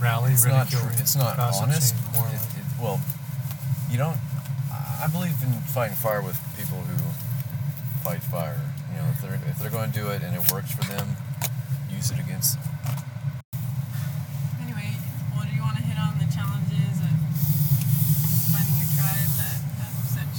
Rally, 0.01 0.31
it's 0.31 0.46
not 0.46 0.69
true. 0.69 0.79
It's 0.93 1.15
not 1.17 1.38
honest. 1.38 1.93
It, 1.93 2.36
it, 2.36 2.65
well, 2.81 3.01
you 3.91 3.98
don't. 3.98 4.17
I 4.72 5.03
I 5.03 5.08
believe 5.12 5.36
in 5.43 5.51
fighting 5.75 5.96
fire 5.98 6.22
with 6.22 6.39
people 6.58 6.77
who 6.77 6.96
fight 8.03 8.24
fire. 8.24 8.62
You 8.91 8.98
know, 9.01 9.08
if 9.12 9.22
they're 9.22 9.39
if 9.50 9.60
they're 9.60 9.69
going 9.69 9.91
to 9.91 10.00
do 10.00 10.08
it 10.10 10.24
and 10.24 10.36
it 10.36 10.51
works 10.53 10.72
for 10.72 10.84
them, 10.88 11.17
use 11.91 12.12
it 12.12 12.19
against 12.19 12.55
them. 12.55 12.63
Anyway, 14.63 14.96
well, 15.36 15.43
do 15.43 15.53
you 15.53 15.62
want 15.62 15.75
to 15.77 15.84
hit 15.84 16.00
on 16.00 16.15
the 16.17 16.31
challenges 16.31 16.96
of 17.03 17.13
finding 18.55 18.79
a 18.79 18.88
tribe 18.96 19.31
that 19.36 19.60
have 19.84 20.00
such 20.07 20.36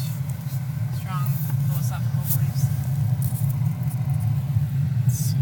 strong 0.97 1.28
philosophical 1.68 2.25
beliefs? 2.33 2.64
Let's 5.04 5.21
see. 5.21 5.37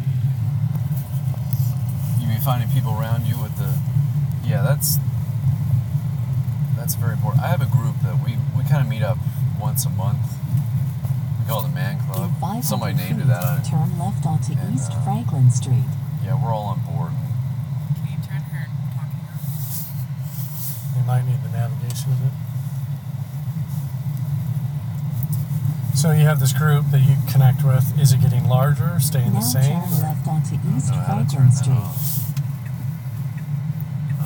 You 2.20 2.26
mean 2.26 2.36
finding 2.48 2.70
people 2.70 2.96
around 2.98 3.26
you 3.26 3.36
with 3.36 3.54
the? 3.58 3.76
Yeah, 4.42 4.62
that's 4.62 4.96
that's 6.76 6.94
very 6.94 7.12
important. 7.12 7.42
I 7.44 7.48
have 7.48 7.60
a 7.60 7.66
group 7.68 8.00
that 8.00 8.24
we 8.24 8.38
we 8.56 8.64
kind 8.64 8.80
of 8.80 8.88
meet 8.88 9.02
up 9.02 9.18
once 9.60 9.84
a 9.84 9.90
month. 9.90 10.24
We 11.38 11.44
call 11.46 11.60
it 11.60 11.68
the 11.68 11.74
Man 11.74 12.00
Club. 12.08 12.32
Somebody 12.64 12.94
named 12.94 13.20
it 13.20 13.24
feet, 13.24 13.36
that. 13.36 13.44
I, 13.44 13.68
turn 13.68 13.98
left 13.98 14.24
onto 14.24 14.54
And, 14.56 14.74
East 14.74 14.92
uh, 14.92 15.04
Franklin 15.04 15.50
Street. 15.50 15.84
yeah, 16.24 16.42
we're 16.42 16.48
all 16.48 16.72
on 16.72 16.80
board. 16.88 17.12
Can 18.00 18.16
you 18.16 18.20
turn 18.24 18.40
her 18.40 18.64
talking 18.96 19.28
off? 19.28 19.84
You 20.96 21.04
might 21.04 21.28
need 21.28 21.44
the 21.44 21.52
navigation 21.52 22.12
of 22.16 22.32
it. 22.32 22.32
So 25.98 26.12
you 26.12 26.24
have 26.24 26.40
this 26.40 26.54
group 26.54 26.86
that 26.92 27.00
you 27.00 27.16
connect 27.30 27.62
with. 27.62 27.84
Is 28.00 28.14
it 28.14 28.22
getting 28.22 28.48
larger, 28.48 28.98
staying 29.00 29.34
Now 29.34 29.40
the 29.40 29.44
same? 29.44 29.82
turn 29.82 30.00
left 30.00 30.26
onto 30.28 30.54
East 30.72 30.92
know 30.92 30.96
how 30.96 31.18
to 31.18 31.26
Franklin 31.26 31.28
turn 31.28 31.48
that 31.48 31.52
Street. 31.52 32.27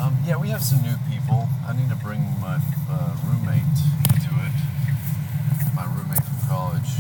Off. 0.03 0.13
Um, 0.13 0.19
yeah, 0.27 0.37
we 0.37 0.49
have 0.49 0.63
some 0.63 0.83
new 0.83 0.97
people. 1.11 1.49
I 1.67 1.73
need 1.75 1.89
to 1.89 1.97
bring 1.97 2.23
my 2.41 2.59
uh, 2.91 3.17
roommate 3.25 3.63
to 4.27 4.31
it. 4.43 4.55
My 5.75 5.85
roommate 5.87 6.23
from 6.23 6.39
college. 6.49 6.91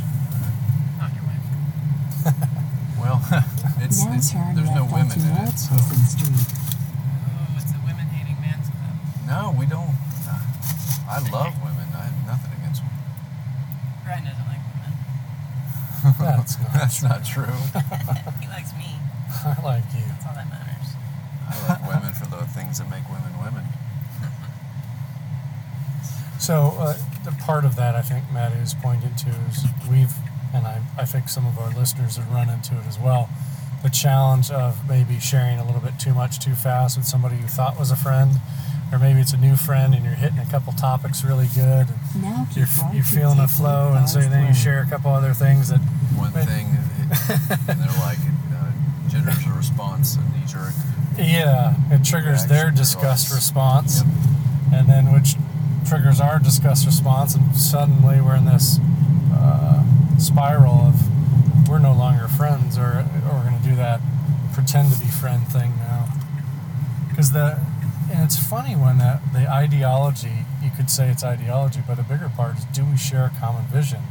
Not 0.98 1.10
your 1.14 1.24
wife. 1.24 2.48
Well, 3.02 3.18
it's, 3.82 4.04
now 4.04 4.14
it's 4.14 4.30
turn 4.30 4.54
there's 4.54 4.70
no 4.70 4.84
women 4.84 5.10
onto 5.10 5.18
in 5.18 5.42
it. 5.42 5.58
So. 5.58 5.74
Street. 6.06 6.38
Oh, 7.34 7.58
it's 7.58 7.74
a 7.74 7.82
women-hating 7.82 8.38
man's 8.38 8.70
club. 8.70 8.94
No, 9.26 9.58
we 9.58 9.66
don't. 9.66 9.90
I 11.10 11.18
love 11.34 11.50
women. 11.66 11.90
I 11.98 12.06
have 12.06 12.26
nothing 12.30 12.52
against 12.62 12.86
women. 12.86 13.02
Brian 14.06 14.22
doesn't 14.22 14.46
like 14.46 14.62
women. 14.70 14.94
That's 16.14 16.54
not 16.62 16.72
That's 16.72 17.02
not 17.02 17.24
true. 17.26 17.58
He 18.38 18.46
likes 18.46 18.70
me. 18.78 18.94
I 19.50 19.58
like 19.66 19.82
you. 19.98 20.06
That's 20.06 20.22
all 20.24 20.38
that 20.38 20.46
matters. 20.46 20.94
I 21.50 21.74
like 21.74 21.82
women 21.82 22.14
for 22.14 22.21
the 22.40 22.46
things 22.46 22.78
that 22.78 22.88
make 22.90 23.08
women 23.08 23.32
women. 23.42 23.64
So 26.38 26.74
uh, 26.76 26.98
the 27.24 27.30
part 27.44 27.64
of 27.64 27.76
that 27.76 27.94
I 27.94 28.02
think 28.02 28.24
Matt 28.32 28.52
is 28.56 28.74
pointing 28.74 29.14
to 29.14 29.28
is 29.48 29.64
we've, 29.88 30.12
and 30.52 30.66
I, 30.66 30.82
I 30.98 31.04
think 31.04 31.28
some 31.28 31.46
of 31.46 31.56
our 31.58 31.70
listeners 31.70 32.16
have 32.16 32.28
run 32.32 32.48
into 32.50 32.74
it 32.78 32.84
as 32.88 32.98
well, 32.98 33.28
the 33.84 33.90
challenge 33.90 34.50
of 34.50 34.88
maybe 34.88 35.20
sharing 35.20 35.60
a 35.60 35.64
little 35.64 35.80
bit 35.80 36.00
too 36.00 36.14
much 36.14 36.40
too 36.40 36.54
fast 36.54 36.96
with 36.96 37.06
somebody 37.06 37.36
you 37.36 37.46
thought 37.46 37.78
was 37.78 37.92
a 37.92 37.96
friend, 37.96 38.40
or 38.92 38.98
maybe 38.98 39.20
it's 39.20 39.32
a 39.32 39.36
new 39.36 39.54
friend 39.54 39.94
and 39.94 40.04
you're 40.04 40.14
hitting 40.14 40.40
a 40.40 40.46
couple 40.46 40.72
topics 40.72 41.22
really 41.24 41.46
good. 41.54 41.86
And 42.14 42.22
Now 42.22 42.46
you're, 42.56 42.66
right 42.82 42.94
you're 42.94 43.04
feeling 43.04 43.38
the 43.38 43.46
take 43.46 43.56
flow, 43.56 43.92
and 43.94 44.08
so 44.10 44.18
then 44.20 44.48
you 44.48 44.54
share 44.54 44.82
a 44.82 44.86
couple 44.86 45.12
other 45.12 45.34
things 45.34 45.68
that 45.68 45.78
One 46.18 46.32
Wait. 46.32 46.44
thing, 46.44 46.66
and 47.68 47.78
they're 47.80 48.00
like, 48.00 48.18
jitters 49.12 49.46
a 49.46 49.52
response, 49.52 50.16
a 50.16 50.20
knee 50.20 50.46
jerk. 50.46 50.72
Yeah, 51.18 51.74
it 51.90 52.02
triggers 52.02 52.46
their 52.46 52.70
disgust 52.70 53.32
response. 53.32 54.02
response, 54.02 54.72
and 54.72 54.88
then 54.88 55.12
which 55.12 55.34
triggers 55.86 56.20
our 56.20 56.38
disgust 56.38 56.86
response, 56.86 57.34
and 57.34 57.54
suddenly 57.54 58.20
we're 58.20 58.36
in 58.36 58.46
this 58.46 58.78
uh, 59.34 59.84
spiral 60.18 60.80
of 60.80 61.68
we're 61.68 61.78
no 61.78 61.92
longer 61.92 62.26
friends, 62.28 62.78
or 62.78 63.04
or 63.28 63.34
we're 63.34 63.50
going 63.50 63.60
to 63.60 63.68
do 63.68 63.76
that 63.76 64.00
pretend 64.54 64.92
to 64.92 64.98
be 64.98 65.06
friend 65.06 65.46
thing 65.48 65.76
now. 65.76 66.08
Because 67.08 67.32
the 67.32 67.58
and 68.10 68.24
it's 68.24 68.38
funny 68.38 68.74
when 68.74 68.98
that 68.98 69.20
the 69.34 69.50
ideology 69.50 70.44
you 70.62 70.70
could 70.70 70.90
say 70.90 71.08
it's 71.08 71.24
ideology, 71.24 71.80
but 71.86 71.98
a 71.98 72.02
bigger 72.02 72.30
part 72.34 72.56
is 72.58 72.64
do 72.66 72.84
we 72.84 72.96
share 72.96 73.26
a 73.26 73.40
common 73.40 73.64
vision? 73.64 74.02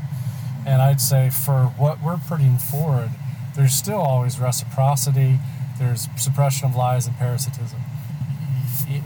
And 0.66 0.82
I'd 0.82 1.02
say 1.02 1.32
for 1.32 1.74
what 1.78 2.02
we're 2.04 2.18
putting 2.18 2.58
forward, 2.58 3.10
there's 3.56 3.74
still 3.74 4.00
always 4.00 4.40
reciprocity. 4.40 5.40
There's 5.80 6.08
suppression 6.18 6.68
of 6.68 6.76
lies 6.76 7.08
and 7.08 7.18
parasitism. 7.18 7.80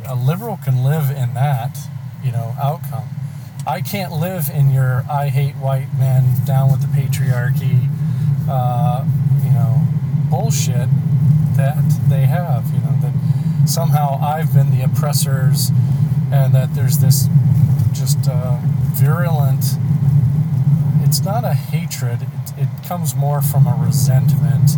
A 0.06 0.16
liberal 0.16 0.58
can 0.58 0.84
live 0.84 1.10
in 1.10 1.34
that, 1.36 1.78
you 2.24 2.32
know, 2.32 2.56
outcome. 2.62 3.08
I 3.68 3.82
can't 3.82 4.12
live 4.12 4.50
in 4.50 4.72
your 4.72 5.04
I 5.10 5.30
hate 5.30 5.56
white 5.56 5.88
men 5.98 6.46
down 6.46 6.72
with 6.72 6.82
the 6.82 6.88
patriarchy, 6.88 7.90
uh, 8.50 9.06
you 9.44 9.52
know, 9.52 9.88
bullshit 10.30 10.90
that 11.56 11.84
they 12.10 12.26
have. 12.26 12.66
You 12.74 12.80
know 12.82 12.98
that 13.02 13.68
somehow 13.68 14.20
I've 14.22 14.54
been 14.54 14.72
the 14.72 14.84
oppressors, 14.84 15.72
and 16.32 16.54
that 16.54 16.76
there's 16.76 17.00
this 17.00 17.28
just 17.94 18.28
uh, 18.28 18.60
virulent 18.94 19.64
it's 21.16 21.24
not 21.24 21.46
a 21.46 21.54
hatred 21.54 22.28
it, 22.58 22.68
comes 22.88 23.16
more 23.16 23.42
from 23.42 23.68
a 23.68 23.76
resentment 23.76 24.72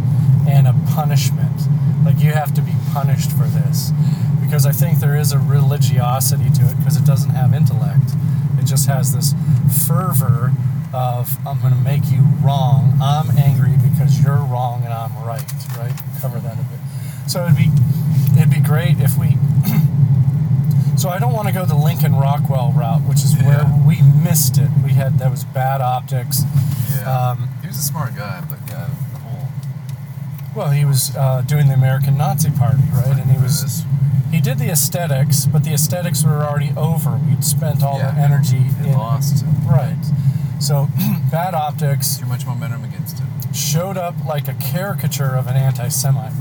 and 0.48 0.68
a 0.68 0.74
punishment. 0.94 1.62
Like 2.06 2.20
you 2.20 2.32
have 2.32 2.54
to 2.56 2.62
be 2.62 2.74
punished 2.94 3.32
for 3.32 3.44
this. 3.44 3.92
Because 4.42 4.66
i 4.66 4.72
think 4.72 5.00
there 5.00 5.18
is 5.18 5.34
a 5.34 5.40
religiosity 5.40 6.50
to 6.52 6.70
it 6.70 6.78
because 6.78 6.96
it 6.96 7.06
doesn't 7.06 7.32
have 7.32 7.54
intellect. 7.54 8.12
It 8.58 8.66
just 8.66 8.88
has 8.88 9.14
this 9.14 9.34
fervor 9.86 10.54
of 10.94 11.38
i'm 11.46 11.60
going 11.60 11.74
to 11.74 11.80
make 11.80 12.10
you 12.10 12.22
wrong. 12.42 12.98
I'm 13.02 13.38
angry 13.38 13.76
because 13.92 14.22
you're 14.24 14.38
wrong 14.38 14.84
and 14.84 14.94
i'm 14.94 15.12
right 15.26 15.44
right? 15.78 15.94
Cover 16.22 16.40
that 16.40 16.54
a 16.54 16.64
bit. 16.64 16.80
So 17.28 17.44
it'd 17.46 17.58
be 17.58 17.70
it'd 18.36 18.50
be 18.50 18.60
great 18.60 19.00
if 19.00 19.18
we 19.18 19.28
so 20.98 21.10
I 21.10 21.20
don't 21.20 21.34
want 21.34 21.48
to 21.48 21.54
go 21.54 21.66
the 21.66 21.76
Lincoln 21.76 22.16
Rockwell 22.16 22.72
route, 22.74 23.02
which 23.04 23.24
is 23.24 23.36
where 23.38 23.62
Yeah. 23.64 23.86
we 23.86 24.02
missed 24.02 24.58
it. 24.58 24.70
We 24.84 24.92
had 24.94 25.20
that 25.20 25.30
was 25.32 25.44
bad 25.46 25.80
optics. 25.82 26.44
Yeah. 26.96 27.30
Um, 27.32 27.50
he 27.62 27.68
was 27.68 27.78
a 27.78 27.84
smart 27.84 28.16
guy, 28.16 28.42
but 28.50 28.60
yeah, 28.68 28.90
the 29.14 29.20
whole. 29.20 29.48
well, 30.56 30.70
he 30.72 30.84
was 30.86 31.16
uh, 31.16 31.42
doing 31.46 31.68
the 31.68 31.74
American 31.76 32.18
Nazi 32.18 32.50
Party, 32.52 32.84
right? 32.92 33.18
And 33.18 33.30
he 33.30 33.38
was 33.42 33.62
This, 33.62 33.84
he 34.32 34.42
did 34.42 34.58
the 34.60 34.70
aesthetics, 34.70 35.46
but 35.46 35.64
the 35.64 35.74
aesthetics 35.74 36.24
were 36.24 36.44
already 36.44 36.74
over. 36.76 37.12
We'd 37.16 37.44
spent 37.46 37.82
all 37.84 37.98
yeah, 38.00 38.12
the 38.12 38.20
energy 38.20 38.66
It 38.82 38.88
in 38.88 38.94
lost. 38.94 39.46
right. 39.66 39.96
So 40.60 40.90
bad 41.32 41.54
optics 41.54 42.18
Too 42.18 42.26
much 42.26 42.46
momentum 42.46 42.84
against 42.84 43.20
it. 43.20 43.56
showed 43.56 43.96
up 43.98 44.16
like 44.26 44.48
a 44.48 44.54
caricature 44.56 45.36
of 45.36 45.48
an 45.48 45.56
anti-Semite, 45.56 46.34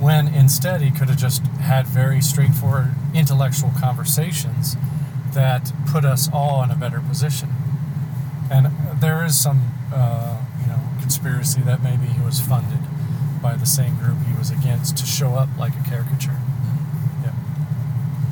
when 0.00 0.28
instead 0.28 0.80
he 0.80 0.90
could 0.90 1.08
have 1.08 1.18
just 1.18 1.44
had 1.60 1.86
very 1.86 2.20
straightforward 2.20 2.94
intellectual 3.14 3.72
conversations 3.78 4.76
that 5.32 5.72
put 5.86 6.04
us 6.04 6.28
all 6.32 6.62
in 6.62 6.70
a 6.70 6.76
better 6.76 7.00
position. 7.00 7.50
And 8.50 8.68
there 9.00 9.24
is 9.24 9.38
some, 9.38 9.72
uh, 9.92 10.42
you 10.60 10.66
know, 10.66 10.80
conspiracy 11.00 11.60
that 11.62 11.82
maybe 11.82 12.06
he 12.06 12.20
was 12.20 12.40
funded 12.40 12.80
by 13.42 13.54
the 13.54 13.66
same 13.66 13.96
group 13.96 14.18
he 14.26 14.36
was 14.36 14.50
against 14.50 14.96
to 14.98 15.06
show 15.06 15.34
up 15.34 15.48
like 15.58 15.72
a 15.74 15.88
caricature. 15.88 16.38
Yeah. 17.22 17.34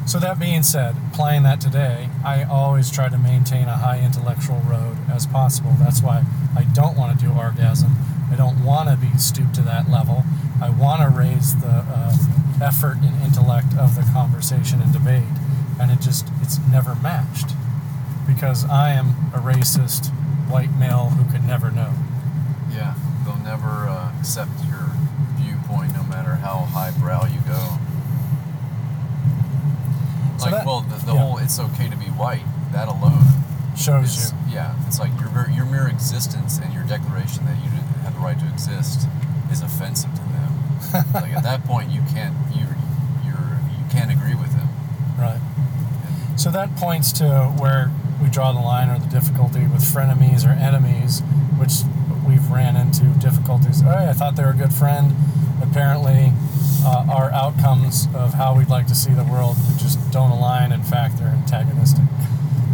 So 0.07 0.19
that 0.19 0.39
being 0.39 0.63
said, 0.63 0.97
applying 1.13 1.43
that 1.45 1.61
today, 1.61 2.09
I 2.25 2.45
always 2.45 2.91
try 2.91 3.09
to 3.09 3.19
maintain 3.19 3.69
a 3.69 3.77
high 3.77 4.01
intellectual 4.01 4.61
road 4.61 4.97
as 5.11 5.27
possible. 5.27 5.75
That's 5.79 6.03
why 6.03 6.25
I 6.57 6.65
don't 6.65 6.97
want 6.97 7.19
to 7.19 7.25
do 7.25 7.33
orgasm. 7.33 7.97
I 8.31 8.37
don't 8.37 8.65
want 8.65 8.89
to 8.89 8.97
be 8.97 9.17
stooped 9.19 9.55
to 9.57 9.63
that 9.63 9.91
level. 9.91 10.25
I 10.65 10.71
want 10.71 11.03
to 11.03 11.09
raise 11.09 11.55
the 11.61 11.85
uh, 11.87 12.17
effort 12.63 12.97
and 13.03 13.21
intellect 13.23 13.75
of 13.77 13.97
the 13.97 14.03
conversation 14.15 14.81
and 14.81 14.91
debate, 14.95 15.29
and 15.79 15.91
it 15.91 16.01
just 16.01 16.27
it's 16.41 16.59
never 16.73 16.95
matched 16.95 17.51
because 18.27 18.65
I 18.65 18.93
am 18.93 19.11
a 19.35 19.39
racist 19.41 20.09
white 20.49 20.73
male 20.77 21.11
who 21.11 21.31
could 21.31 21.45
never 21.47 21.71
know. 21.71 21.93
Yeah, 22.73 22.95
they'll 23.27 23.37
never 23.37 23.87
uh, 23.89 24.13
accept 24.19 24.53
your 24.67 24.89
viewpoint, 25.37 25.93
no 25.93 26.03
matter 26.05 26.37
how 26.37 26.61
highbrow 26.61 27.27
you 27.27 27.41
go. 27.41 27.79
So 30.39 30.47
Like, 30.47 30.55
that- 30.55 30.67
well, 30.67 30.81
the, 30.81 30.97
the 31.05 31.13
yeah. 31.13 31.19
whole 31.21 31.37
"it's 31.39 31.61
okay 31.61 31.91
to 31.91 31.97
be 31.97 32.07
white" 32.07 32.45
that 32.73 32.89
alone 32.89 33.27
Shows 33.77 34.17
is, 34.17 34.33
you. 34.49 34.55
yeah, 34.55 34.75
it's 34.87 34.99
like 34.99 35.11
your 35.21 35.29
your 35.51 35.67
mere 35.67 35.89
existence 35.89 36.59
and 36.59 36.73
your 36.73 36.85
declaration 36.85 37.45
that 37.45 37.57
you 37.63 37.69
have 38.03 38.15
the 38.15 38.21
right 38.21 38.39
to 38.41 38.49
exist 38.49 39.07
is 39.53 39.61
offensive 39.61 40.11
to 40.15 40.21
them. 40.21 40.31
Like 40.95 41.33
at 41.35 41.43
that 41.43 41.65
point, 41.65 41.91
you 41.91 42.03
can't 42.13 42.35
you 42.55 42.67
you're 43.25 43.59
you 43.79 43.85
can't 43.91 44.11
agree 44.13 44.35
with 44.35 44.53
them. 44.57 44.69
Right. 45.19 45.41
So 46.37 46.51
that 46.51 46.77
points 46.77 47.13
to 47.13 47.53
where 47.59 47.91
we 48.23 48.29
draw 48.29 48.53
the 48.53 48.61
line 48.61 48.91
or 48.91 48.99
the 48.99 49.07
difficulty 49.07 49.67
with 49.67 49.83
frenemies 49.83 50.47
or 50.47 50.53
enemies, 50.53 51.21
which 51.59 51.83
we've 52.27 52.51
ran 52.51 52.77
into 52.77 53.05
difficulties. 53.21 53.83
Oh, 53.85 53.91
I 53.91 54.13
thought 54.13 54.37
they 54.37 54.45
were 54.45 54.51
a 54.51 54.57
good 54.57 54.73
friend. 54.73 55.15
Apparently, 55.63 56.33
uh, 56.85 57.07
our 57.11 57.31
outcomes 57.33 58.09
of 58.15 58.35
how 58.35 58.57
we'd 58.57 58.69
like 58.69 58.87
to 58.89 58.95
see 58.95 59.13
the 59.13 59.25
world 59.25 59.57
just 59.79 60.11
don't 60.11 60.31
align. 60.31 60.73
In 60.73 60.83
fact, 60.83 61.19
they're 61.19 61.29
antagonistic. 61.29 62.05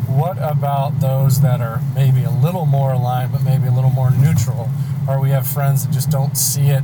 What 0.08 0.38
about 0.38 1.00
those 1.00 1.40
that 1.40 1.60
are 1.60 1.80
maybe 1.94 2.24
a 2.24 2.30
little 2.30 2.66
more 2.66 2.92
aligned, 2.92 3.32
but 3.32 3.42
maybe 3.42 3.68
a 3.68 3.70
little 3.70 3.90
more 3.90 4.10
neutral? 4.10 4.68
Or 5.08 5.20
we 5.20 5.30
have 5.30 5.46
friends 5.46 5.86
that 5.86 5.92
just 5.92 6.10
don't 6.10 6.36
see 6.36 6.68
it 6.68 6.82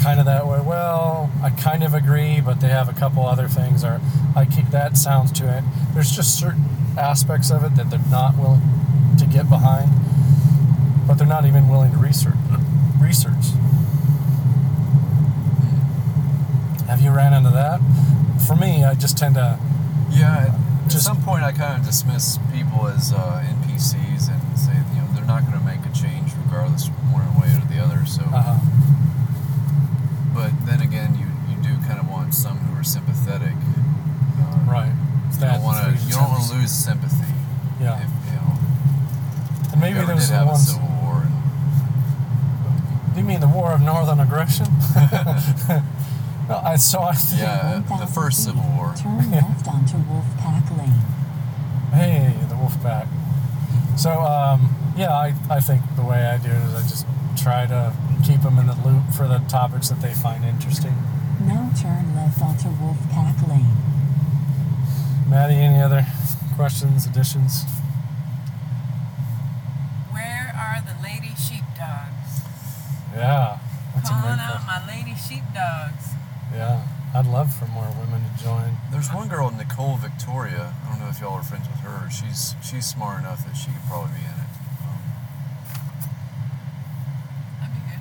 kind 0.00 0.18
of 0.20 0.26
that 0.26 0.46
way. 0.46 0.60
Well, 0.60 1.30
I 1.42 1.50
kind 1.50 1.82
of 1.82 1.94
agree, 1.94 2.40
but 2.40 2.60
they 2.60 2.68
have 2.68 2.88
a 2.88 2.92
couple 2.92 3.26
other 3.26 3.48
things, 3.48 3.84
or 3.84 4.00
I 4.36 4.44
keep 4.44 4.70
that 4.70 4.96
sounds 4.96 5.32
to 5.32 5.58
it. 5.58 5.64
There's 5.94 6.10
just 6.10 6.38
certain 6.38 6.64
aspects 6.98 7.50
of 7.50 7.64
it 7.64 7.74
that 7.76 7.90
they're 7.90 8.00
not 8.10 8.36
willing 8.36 8.62
to 9.18 9.26
get 9.26 9.48
behind, 9.48 9.90
but 11.06 11.14
they're 11.14 11.26
not 11.26 11.44
even 11.46 11.68
willing 11.68 11.92
to 11.92 11.98
research. 11.98 12.34
Research. 13.00 13.44
Have 16.88 17.00
you 17.00 17.10
ran 17.10 17.32
into 17.32 17.50
that? 17.50 17.80
For 18.46 18.54
me, 18.56 18.84
I 18.84 18.94
just 18.94 19.16
tend 19.16 19.34
to. 19.36 19.58
Yeah, 20.10 20.54
at 20.84 20.90
Just- 20.90 21.04
some 21.06 21.22
point 21.22 21.42
I 21.44 21.52
kind 21.52 21.78
of 21.80 21.84
dismiss 21.86 22.38
people 22.52 22.86
as 22.86 23.12
uh, 23.12 23.42
NPCs 23.46 24.28
and 24.28 24.58
say 24.58 24.72
you 24.94 25.00
know 25.00 25.08
they're 25.14 25.24
not 25.24 25.40
going 25.46 25.58
to 25.58 25.64
make 25.64 25.84
a 25.86 25.90
change 25.90 26.32
regardless 26.44 26.88
one 27.10 27.40
way 27.40 27.48
or 27.56 27.66
the 27.72 27.82
other. 27.82 28.04
So, 28.06 28.22
Uh, 28.32 28.58
but 30.34 30.50
then 30.66 30.80
again, 30.80 31.14
you 31.16 31.26
you 31.48 31.56
do 31.62 31.76
kind 31.86 32.00
of 32.00 32.08
want 32.10 32.34
some 32.34 32.58
who 32.58 32.78
are 32.78 32.84
sympathetic. 32.84 33.54
Uh, 33.54 34.70
right. 34.70 34.92
You 35.32 35.38
That 35.40 35.52
don't 35.54 35.62
want 35.62 35.84
three 35.86 35.98
to 35.98 36.06
you 36.06 36.12
don't 36.14 36.30
want 36.30 36.44
to 36.50 36.54
lose 36.54 36.70
sympathy. 36.72 37.32
Yeah. 37.80 37.98
If, 38.02 38.10
you 38.26 38.36
know, 38.36 39.72
And 39.72 39.80
maybe 39.80 39.94
we 39.94 40.00
ever 40.00 40.12
there's 40.14 40.28
did 40.28 40.34
the 40.34 40.38
have 40.38 40.46
a 40.46 40.50
ones. 40.50 40.68
civil 40.72 40.88
war. 41.02 41.22
And, 41.26 43.14
Do 43.14 43.20
you 43.20 43.26
mean 43.26 43.40
the 43.40 43.48
War 43.48 43.72
of 43.72 43.80
Northern 43.80 44.20
Aggression? 44.20 44.66
no, 46.48 46.60
I, 46.64 46.76
saw. 46.76 47.08
I 47.08 47.14
think. 47.14 47.40
Yeah, 47.42 47.82
the 48.00 48.06
first 48.06 48.44
Civil 48.44 48.62
War. 48.76 48.94
Turn 48.96 49.30
left 49.30 49.66
onto 49.68 49.96
Wolfpack 49.98 50.76
Lane. 50.78 51.02
Hey, 51.92 52.34
the 52.48 52.54
Wolfpack. 52.54 53.06
So, 53.96 54.20
um, 54.20 54.74
yeah, 54.96 55.12
I, 55.12 55.34
I 55.50 55.60
think 55.60 55.82
the 55.96 56.02
way 56.02 56.26
I 56.26 56.38
do 56.38 56.50
it 56.50 56.56
is 56.56 56.74
I 56.74 56.82
just 56.82 57.06
try 57.44 57.66
to 57.66 57.92
keep 58.26 58.40
them 58.40 58.58
in 58.58 58.66
the 58.66 58.74
loop 58.84 59.04
for 59.14 59.28
the 59.28 59.38
topics 59.48 59.90
that 59.90 60.00
they 60.00 60.14
find 60.14 60.44
interesting. 60.44 60.94
Now 61.44 61.70
turn 61.80 62.16
left 62.16 62.40
onto 62.40 62.68
Wolfpack 62.80 63.46
Lane. 63.48 63.68
Maddie, 65.28 65.56
any 65.56 65.82
other 65.82 66.06
questions, 66.56 67.06
additions? 67.06 67.64
Where 70.12 70.52
are 70.56 70.80
the 70.80 70.96
lady 71.02 71.34
sheepdogs? 71.36 72.40
Yeah, 73.14 73.58
that's 73.94 74.08
a 74.08 74.12
Calling 74.12 74.38
out 74.40 74.64
my 74.66 74.80
lady 74.88 75.14
sheepdogs. 75.14 76.14
Yeah, 76.54 76.86
I'd 77.14 77.26
love 77.26 77.52
for 77.54 77.66
more 77.66 77.88
women 78.00 78.22
to 78.24 78.42
join. 78.42 78.78
There's 78.90 79.12
one 79.12 79.28
girl, 79.28 79.50
Nicole 79.50 79.96
Victoria. 79.96 80.72
I 80.86 80.90
don't 80.90 81.00
know 81.00 81.08
if 81.10 81.20
y'all 81.20 81.34
are 81.34 81.42
friends 81.42 81.68
with 81.68 81.80
her. 81.80 82.08
She's 82.10 82.54
she's 82.64 82.86
smart 82.86 83.20
enough 83.20 83.44
that 83.44 83.54
she 83.54 83.66
could 83.70 83.84
probably 83.86 84.12
be 84.16 84.24
in 84.24 84.30
it. 84.30 84.50
Um, 84.80 85.02
That'd 87.60 87.74
be 87.74 87.80
good. 87.90 88.00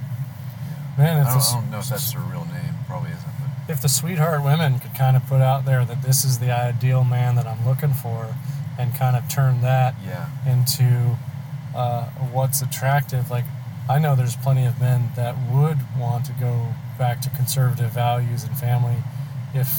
yeah. 0.69 0.92
Man, 1.03 1.25
I 1.25 1.29
don't, 1.29 1.41
I 1.41 1.53
don't 1.53 1.71
know 1.71 1.79
if 1.79 1.89
that's 1.89 2.11
her 2.13 2.21
real 2.21 2.45
name. 2.45 2.73
Probably 2.87 3.11
isn't. 3.11 3.33
But 3.39 3.73
if 3.73 3.81
the 3.81 3.89
sweetheart 3.89 4.43
women 4.43 4.79
could 4.79 4.95
kind 4.95 5.17
of 5.17 5.25
put 5.27 5.41
out 5.41 5.65
there 5.65 5.83
that 5.85 6.01
this 6.01 6.23
is 6.23 6.39
the 6.39 6.51
ideal 6.51 7.03
man 7.03 7.35
that 7.35 7.45
I'm 7.45 7.65
looking 7.67 7.93
for, 7.93 8.33
and 8.77 8.93
kind 8.95 9.15
of 9.15 9.27
turn 9.29 9.61
that 9.61 9.95
yeah, 10.05 10.27
into 10.47 11.17
uh, 11.75 12.05
what's 12.31 12.61
attractive. 12.61 13.29
Like, 13.29 13.45
I 13.89 13.99
know 13.99 14.15
there's 14.15 14.35
plenty 14.35 14.65
of 14.65 14.79
men 14.79 15.11
that 15.15 15.35
would 15.51 15.77
want 15.99 16.25
to 16.25 16.31
go 16.33 16.73
back 16.97 17.21
to 17.21 17.29
conservative 17.29 17.91
values 17.91 18.43
and 18.43 18.57
family 18.57 18.97
if 19.53 19.69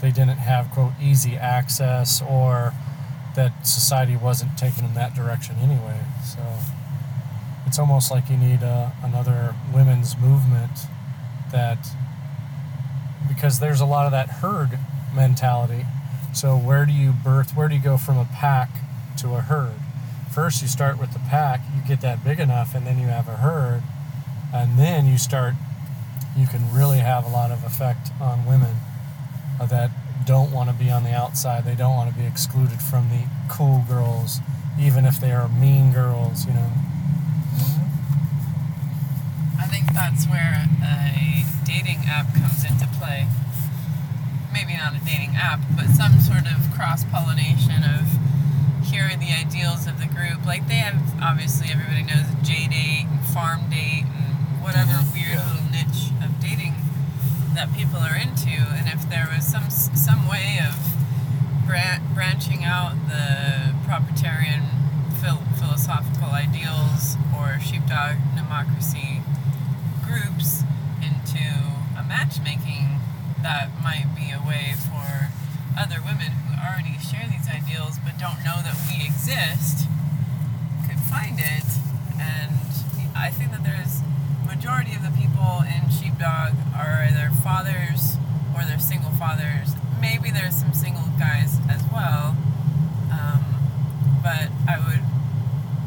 they 0.00 0.10
didn't 0.10 0.38
have, 0.38 0.70
quote, 0.70 0.92
easy 1.00 1.36
access 1.36 2.22
or 2.22 2.72
that 3.34 3.66
society 3.66 4.16
wasn't 4.16 4.56
taking 4.58 4.84
them 4.84 4.94
that 4.94 5.14
direction 5.14 5.56
anyway. 5.60 6.00
So 6.24 6.40
it's 7.72 7.78
almost 7.78 8.10
like 8.10 8.28
you 8.28 8.36
need 8.36 8.62
uh, 8.62 8.90
another 9.02 9.54
women's 9.72 10.14
movement 10.18 10.80
that, 11.52 11.78
because 13.26 13.60
there's 13.60 13.80
a 13.80 13.86
lot 13.86 14.04
of 14.04 14.12
that 14.12 14.28
herd 14.28 14.78
mentality. 15.14 15.86
So 16.34 16.54
where 16.54 16.84
do 16.84 16.92
you 16.92 17.12
birth? 17.12 17.56
Where 17.56 17.68
do 17.68 17.74
you 17.74 17.80
go 17.80 17.96
from 17.96 18.18
a 18.18 18.26
pack 18.26 18.68
to 19.20 19.36
a 19.36 19.40
herd? 19.40 19.72
First, 20.34 20.60
you 20.60 20.68
start 20.68 21.00
with 21.00 21.14
the 21.14 21.18
pack. 21.18 21.62
You 21.74 21.80
get 21.88 22.02
that 22.02 22.22
big 22.22 22.40
enough, 22.40 22.74
and 22.74 22.86
then 22.86 22.98
you 22.98 23.06
have 23.06 23.26
a 23.26 23.36
herd, 23.36 23.82
and 24.52 24.78
then 24.78 25.06
you 25.06 25.16
start. 25.16 25.54
You 26.36 26.46
can 26.46 26.74
really 26.74 26.98
have 26.98 27.24
a 27.24 27.30
lot 27.30 27.50
of 27.50 27.64
effect 27.64 28.10
on 28.20 28.44
women 28.44 28.76
that 29.66 29.90
don't 30.26 30.52
want 30.52 30.68
to 30.68 30.74
be 30.74 30.90
on 30.90 31.04
the 31.04 31.14
outside. 31.14 31.64
They 31.64 31.74
don't 31.74 31.96
want 31.96 32.12
to 32.12 32.20
be 32.20 32.26
excluded 32.26 32.82
from 32.82 33.08
the 33.08 33.24
cool 33.48 33.82
girls, 33.88 34.40
even 34.78 35.06
if 35.06 35.18
they 35.18 35.32
are 35.32 35.48
mean 35.48 35.90
girls. 35.90 36.44
You 36.44 36.52
know. 36.52 36.70
I 39.58 39.66
think 39.66 39.91
that's 40.02 40.26
where 40.26 40.66
a 40.82 41.44
dating 41.64 42.02
app 42.10 42.26
comes 42.34 42.64
into 42.64 42.86
play. 42.98 43.26
Maybe 44.52 44.74
not 44.76 44.94
a 44.96 45.00
dating 45.04 45.36
app, 45.36 45.60
but 45.76 45.86
some 45.86 46.18
sort 46.18 46.42
of 46.50 46.58
cross 46.74 47.04
pollination 47.04 47.84
of 47.84 48.02
here 48.84 49.04
are 49.12 49.16
the 49.16 49.30
ideals 49.32 49.86
of 49.86 50.00
the 50.00 50.06
group. 50.06 50.44
Like 50.44 50.66
they 50.66 50.82
have, 50.82 50.98
obviously, 51.22 51.70
everybody 51.70 52.02
knows 52.02 52.26
JDate 52.42 53.06
and 53.08 53.20
farm 53.26 53.70
date 53.70 54.04
and 54.04 54.60
whatever 54.60 54.90
Mhm, 54.90 55.12
weird 55.14 55.38
yeah. 55.38 55.46
little 55.46 55.70
niche 55.70 56.10
of 56.20 56.40
dating 56.40 56.74
that 57.54 57.72
people 57.72 58.00
are 58.00 58.16
into. 58.16 58.50
And 58.50 58.88
if 58.88 59.08
there 59.08 59.28
was 59.32 59.46
some 59.46 59.70
some 59.70 60.26
way 60.26 60.58
of 60.58 60.74
bran- 61.64 62.02
branching 62.12 62.64
out 62.64 62.94
the 63.08 63.72
propertarian 63.86 64.66
phil- 65.22 65.46
philosophical 65.54 66.30
ideals 66.32 67.16
or 67.38 67.60
sheepdog 67.60 68.16
democracy 68.34 69.21
groups 70.12 70.62
into 71.00 71.40
a 71.96 72.04
matchmaking 72.04 73.00
that 73.40 73.70
might 73.82 74.04
be 74.14 74.28
a 74.30 74.40
way 74.46 74.74
for 74.76 75.32
other 75.78 75.96
women 76.04 76.28
who 76.44 76.52
already 76.60 76.98
share 77.00 77.24
these 77.28 77.48
ideals 77.48 77.96
but 78.04 78.18
don't 78.20 78.44
know 78.44 78.60
that 78.60 78.76
we 78.88 79.06
exist 79.06 79.88
could 80.86 81.00
find 81.00 81.40
it. 81.40 81.64
And 82.20 82.60
i 83.16 83.30
think 83.30 83.52
that 83.52 83.64
there's 83.64 84.02
majority 84.46 84.92
of 84.94 85.02
the 85.02 85.10
people 85.16 85.64
in 85.64 85.88
sheepdog 85.88 86.52
are 86.76 87.08
either 87.08 87.30
fathers 87.42 88.16
or 88.54 88.64
they're 88.64 88.78
single 88.78 89.12
fathers. 89.12 89.72
Maybe 90.00 90.30
there's 90.30 90.56
some 90.56 90.74
single 90.74 91.08
guys 91.18 91.56
as 91.70 91.82
well. 91.90 92.36
Um, 93.10 93.40
but 94.22 94.52
i 94.68 94.76
would 94.76 95.00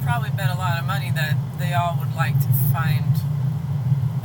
probably 0.04 0.32
bet 0.32 0.50
a 0.50 0.58
lot 0.58 0.80
of 0.80 0.86
money 0.86 1.12
that 1.12 1.38
they 1.60 1.74
all 1.74 1.96
would 2.00 2.16
like 2.16 2.40
to 2.42 2.52
find 2.74 3.06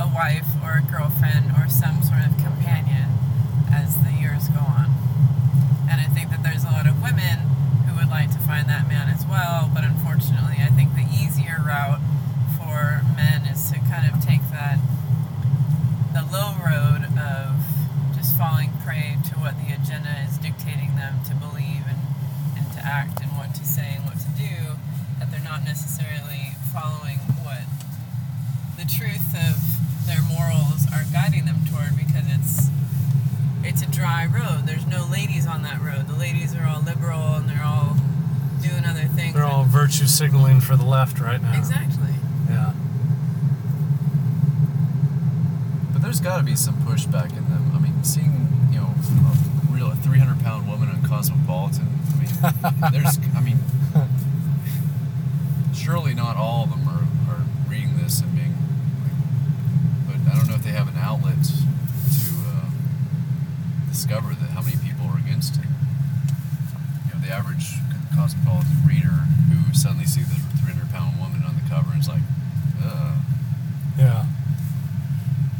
a 0.01 0.07
wife 0.07 0.49
or 0.63 0.81
a 0.81 0.81
girlfriend 0.81 1.53
or 1.53 1.69
some 1.69 2.01
sort 2.01 2.25
of 2.25 2.33
companion 2.41 3.05
as 3.69 4.01
the 4.01 4.09
years 4.09 4.49
go 4.49 4.57
on. 4.57 4.89
And 5.85 6.01
I 6.01 6.09
think 6.09 6.31
that 6.31 6.41
there's 6.41 6.63
a 6.63 6.73
lot 6.73 6.87
of 6.87 7.01
women 7.03 7.45
who 7.85 7.93
would 7.93 8.09
like 8.09 8.31
to 8.31 8.39
find 8.39 8.67
that 8.67 8.87
man 8.87 9.09
as 9.09 9.25
well, 9.29 9.69
but 9.71 9.83
unfortunately, 9.83 10.57
I 10.57 10.73
think 10.73 10.95
the 10.97 11.05
easier 11.05 11.61
route 11.61 12.01
for 12.57 13.05
men 13.13 13.45
is 13.45 13.69
to 13.69 13.77
kind 13.85 14.09
of 14.09 14.17
take 14.25 14.41
that 14.49 14.81
the 16.17 16.25
low 16.33 16.57
road 16.57 17.05
of 17.21 17.61
just 18.17 18.35
falling 18.35 18.73
prey 18.83 19.21
to 19.29 19.37
what 19.37 19.53
the 19.61 19.69
agenda 19.69 20.17
is 20.25 20.37
dictating 20.39 20.97
them 20.97 21.21
to 21.29 21.35
believe 21.35 21.85
and, 21.85 22.01
and 22.57 22.65
to 22.73 22.81
act 22.81 23.21
and 23.21 23.37
what 23.37 23.53
to 23.53 23.63
say 23.63 24.01
and 24.01 24.05
what 24.05 24.17
to 24.17 24.31
do, 24.33 24.81
that 25.19 25.29
they're 25.29 25.45
not 25.45 25.63
necessarily 25.63 26.57
following 26.73 27.19
what 27.45 27.61
high 34.21 34.27
road. 34.27 34.67
There's 34.67 34.85
no 34.85 35.07
ladies 35.11 35.47
on 35.47 35.63
that 35.63 35.81
road. 35.81 36.07
The 36.07 36.15
ladies 36.15 36.55
are 36.55 36.65
all 36.67 36.81
liberal 36.81 37.35
and 37.35 37.49
they're 37.49 37.63
all 37.63 37.95
doing 38.61 38.85
other 38.85 39.07
things. 39.07 39.33
They're 39.33 39.45
all 40.11 40.17
virtue 40.17 40.31
signaling 40.31 40.61
for 40.61 40.75
the 40.75 40.83
left 40.85 41.19
right 41.19 41.41
now. 41.41 41.57
exactly. 41.57 42.13
Yeah. 42.49 42.73
But 45.93 46.01
there's 46.01 46.19
got 46.19 46.37
to 46.37 46.43
be 46.43 46.55
some 46.55 46.75
pushback 46.83 47.31
in 47.31 47.49
them. 47.49 47.71
I 47.75 47.79
mean, 47.79 48.03
seeing 48.03 48.47
you 48.71 48.79
know 48.79 48.87
a 48.87 49.73
real 49.73 49.91
300 49.91 50.43
pound 50.43 50.67
woman 50.67 50.89
on 50.89 51.01
Cosmopolitan. 51.03 51.87
I 52.13 52.17
mean, 52.17 52.91
there's. 52.91 53.17
I 53.35 53.41
mean, 53.41 53.59
surely 55.73 56.13
not 56.13 56.37
all 56.37 56.63
of 56.63 56.69
them 56.69 56.87
are, 56.87 57.33
are 57.33 57.45
reading 57.67 57.97
this 57.97 58.21
and 58.21 58.35
being. 58.35 58.55
Like, 60.07 60.23
but 60.23 60.31
I 60.31 60.37
don't 60.37 60.47
know 60.47 60.55
if 60.55 60.63
they 60.63 60.71
have 60.71 60.87
an 60.87 60.97
outlet 60.97 61.43
to 61.43 62.31
uh, 62.47 62.69
discover 63.89 64.33
that 64.33 64.49
how 64.51 64.61
many 64.61 64.77
people 64.77 65.07
are 65.07 65.17
against 65.17 65.55
it. 65.55 65.65
You 67.07 67.13
know, 67.19 67.25
the 67.25 67.31
average 67.33 67.73
Cosmopolitan 68.15 68.85
reader 68.85 69.25
who 69.51 69.73
suddenly 69.73 70.05
sees 70.05 70.27
this 70.29 70.39
300 70.61 70.89
pound 70.91 71.19
woman 71.19 71.43
on 71.43 71.55
the 71.55 71.61
cover 71.69 71.91
and 71.91 72.01
is 72.01 72.07
like, 72.07 72.21
ugh. 72.83 73.15
Yeah. 73.97 74.25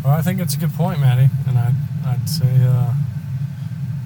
Well, 0.03 0.13
I 0.13 0.20
think 0.31 0.43
it's 0.43 0.55
a 0.55 0.59
good 0.59 0.73
point, 0.75 0.97
Maddie, 0.97 1.29
and 1.45 1.57
I'd, 1.57 1.75
I'd 2.05 2.29
say 2.29 2.47
uh, 2.61 2.93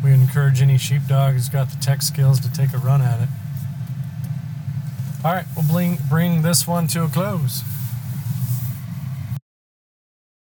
we 0.03 0.11
encourage 0.11 0.59
any 0.59 0.75
sheepdog 0.75 1.33
who's 1.33 1.49
got 1.49 1.69
the 1.69 1.77
tech 1.79 2.01
skills 2.01 2.39
to 2.39 2.51
take 2.51 2.73
a 2.73 2.79
run 2.79 2.99
at 2.99 3.21
it. 3.21 3.29
All 5.23 5.33
right, 5.33 5.45
we'll 5.55 5.67
bring, 5.71 5.99
bring 6.09 6.41
this 6.41 6.65
one 6.65 6.87
to 6.87 7.03
a 7.03 7.07
close. 7.07 7.61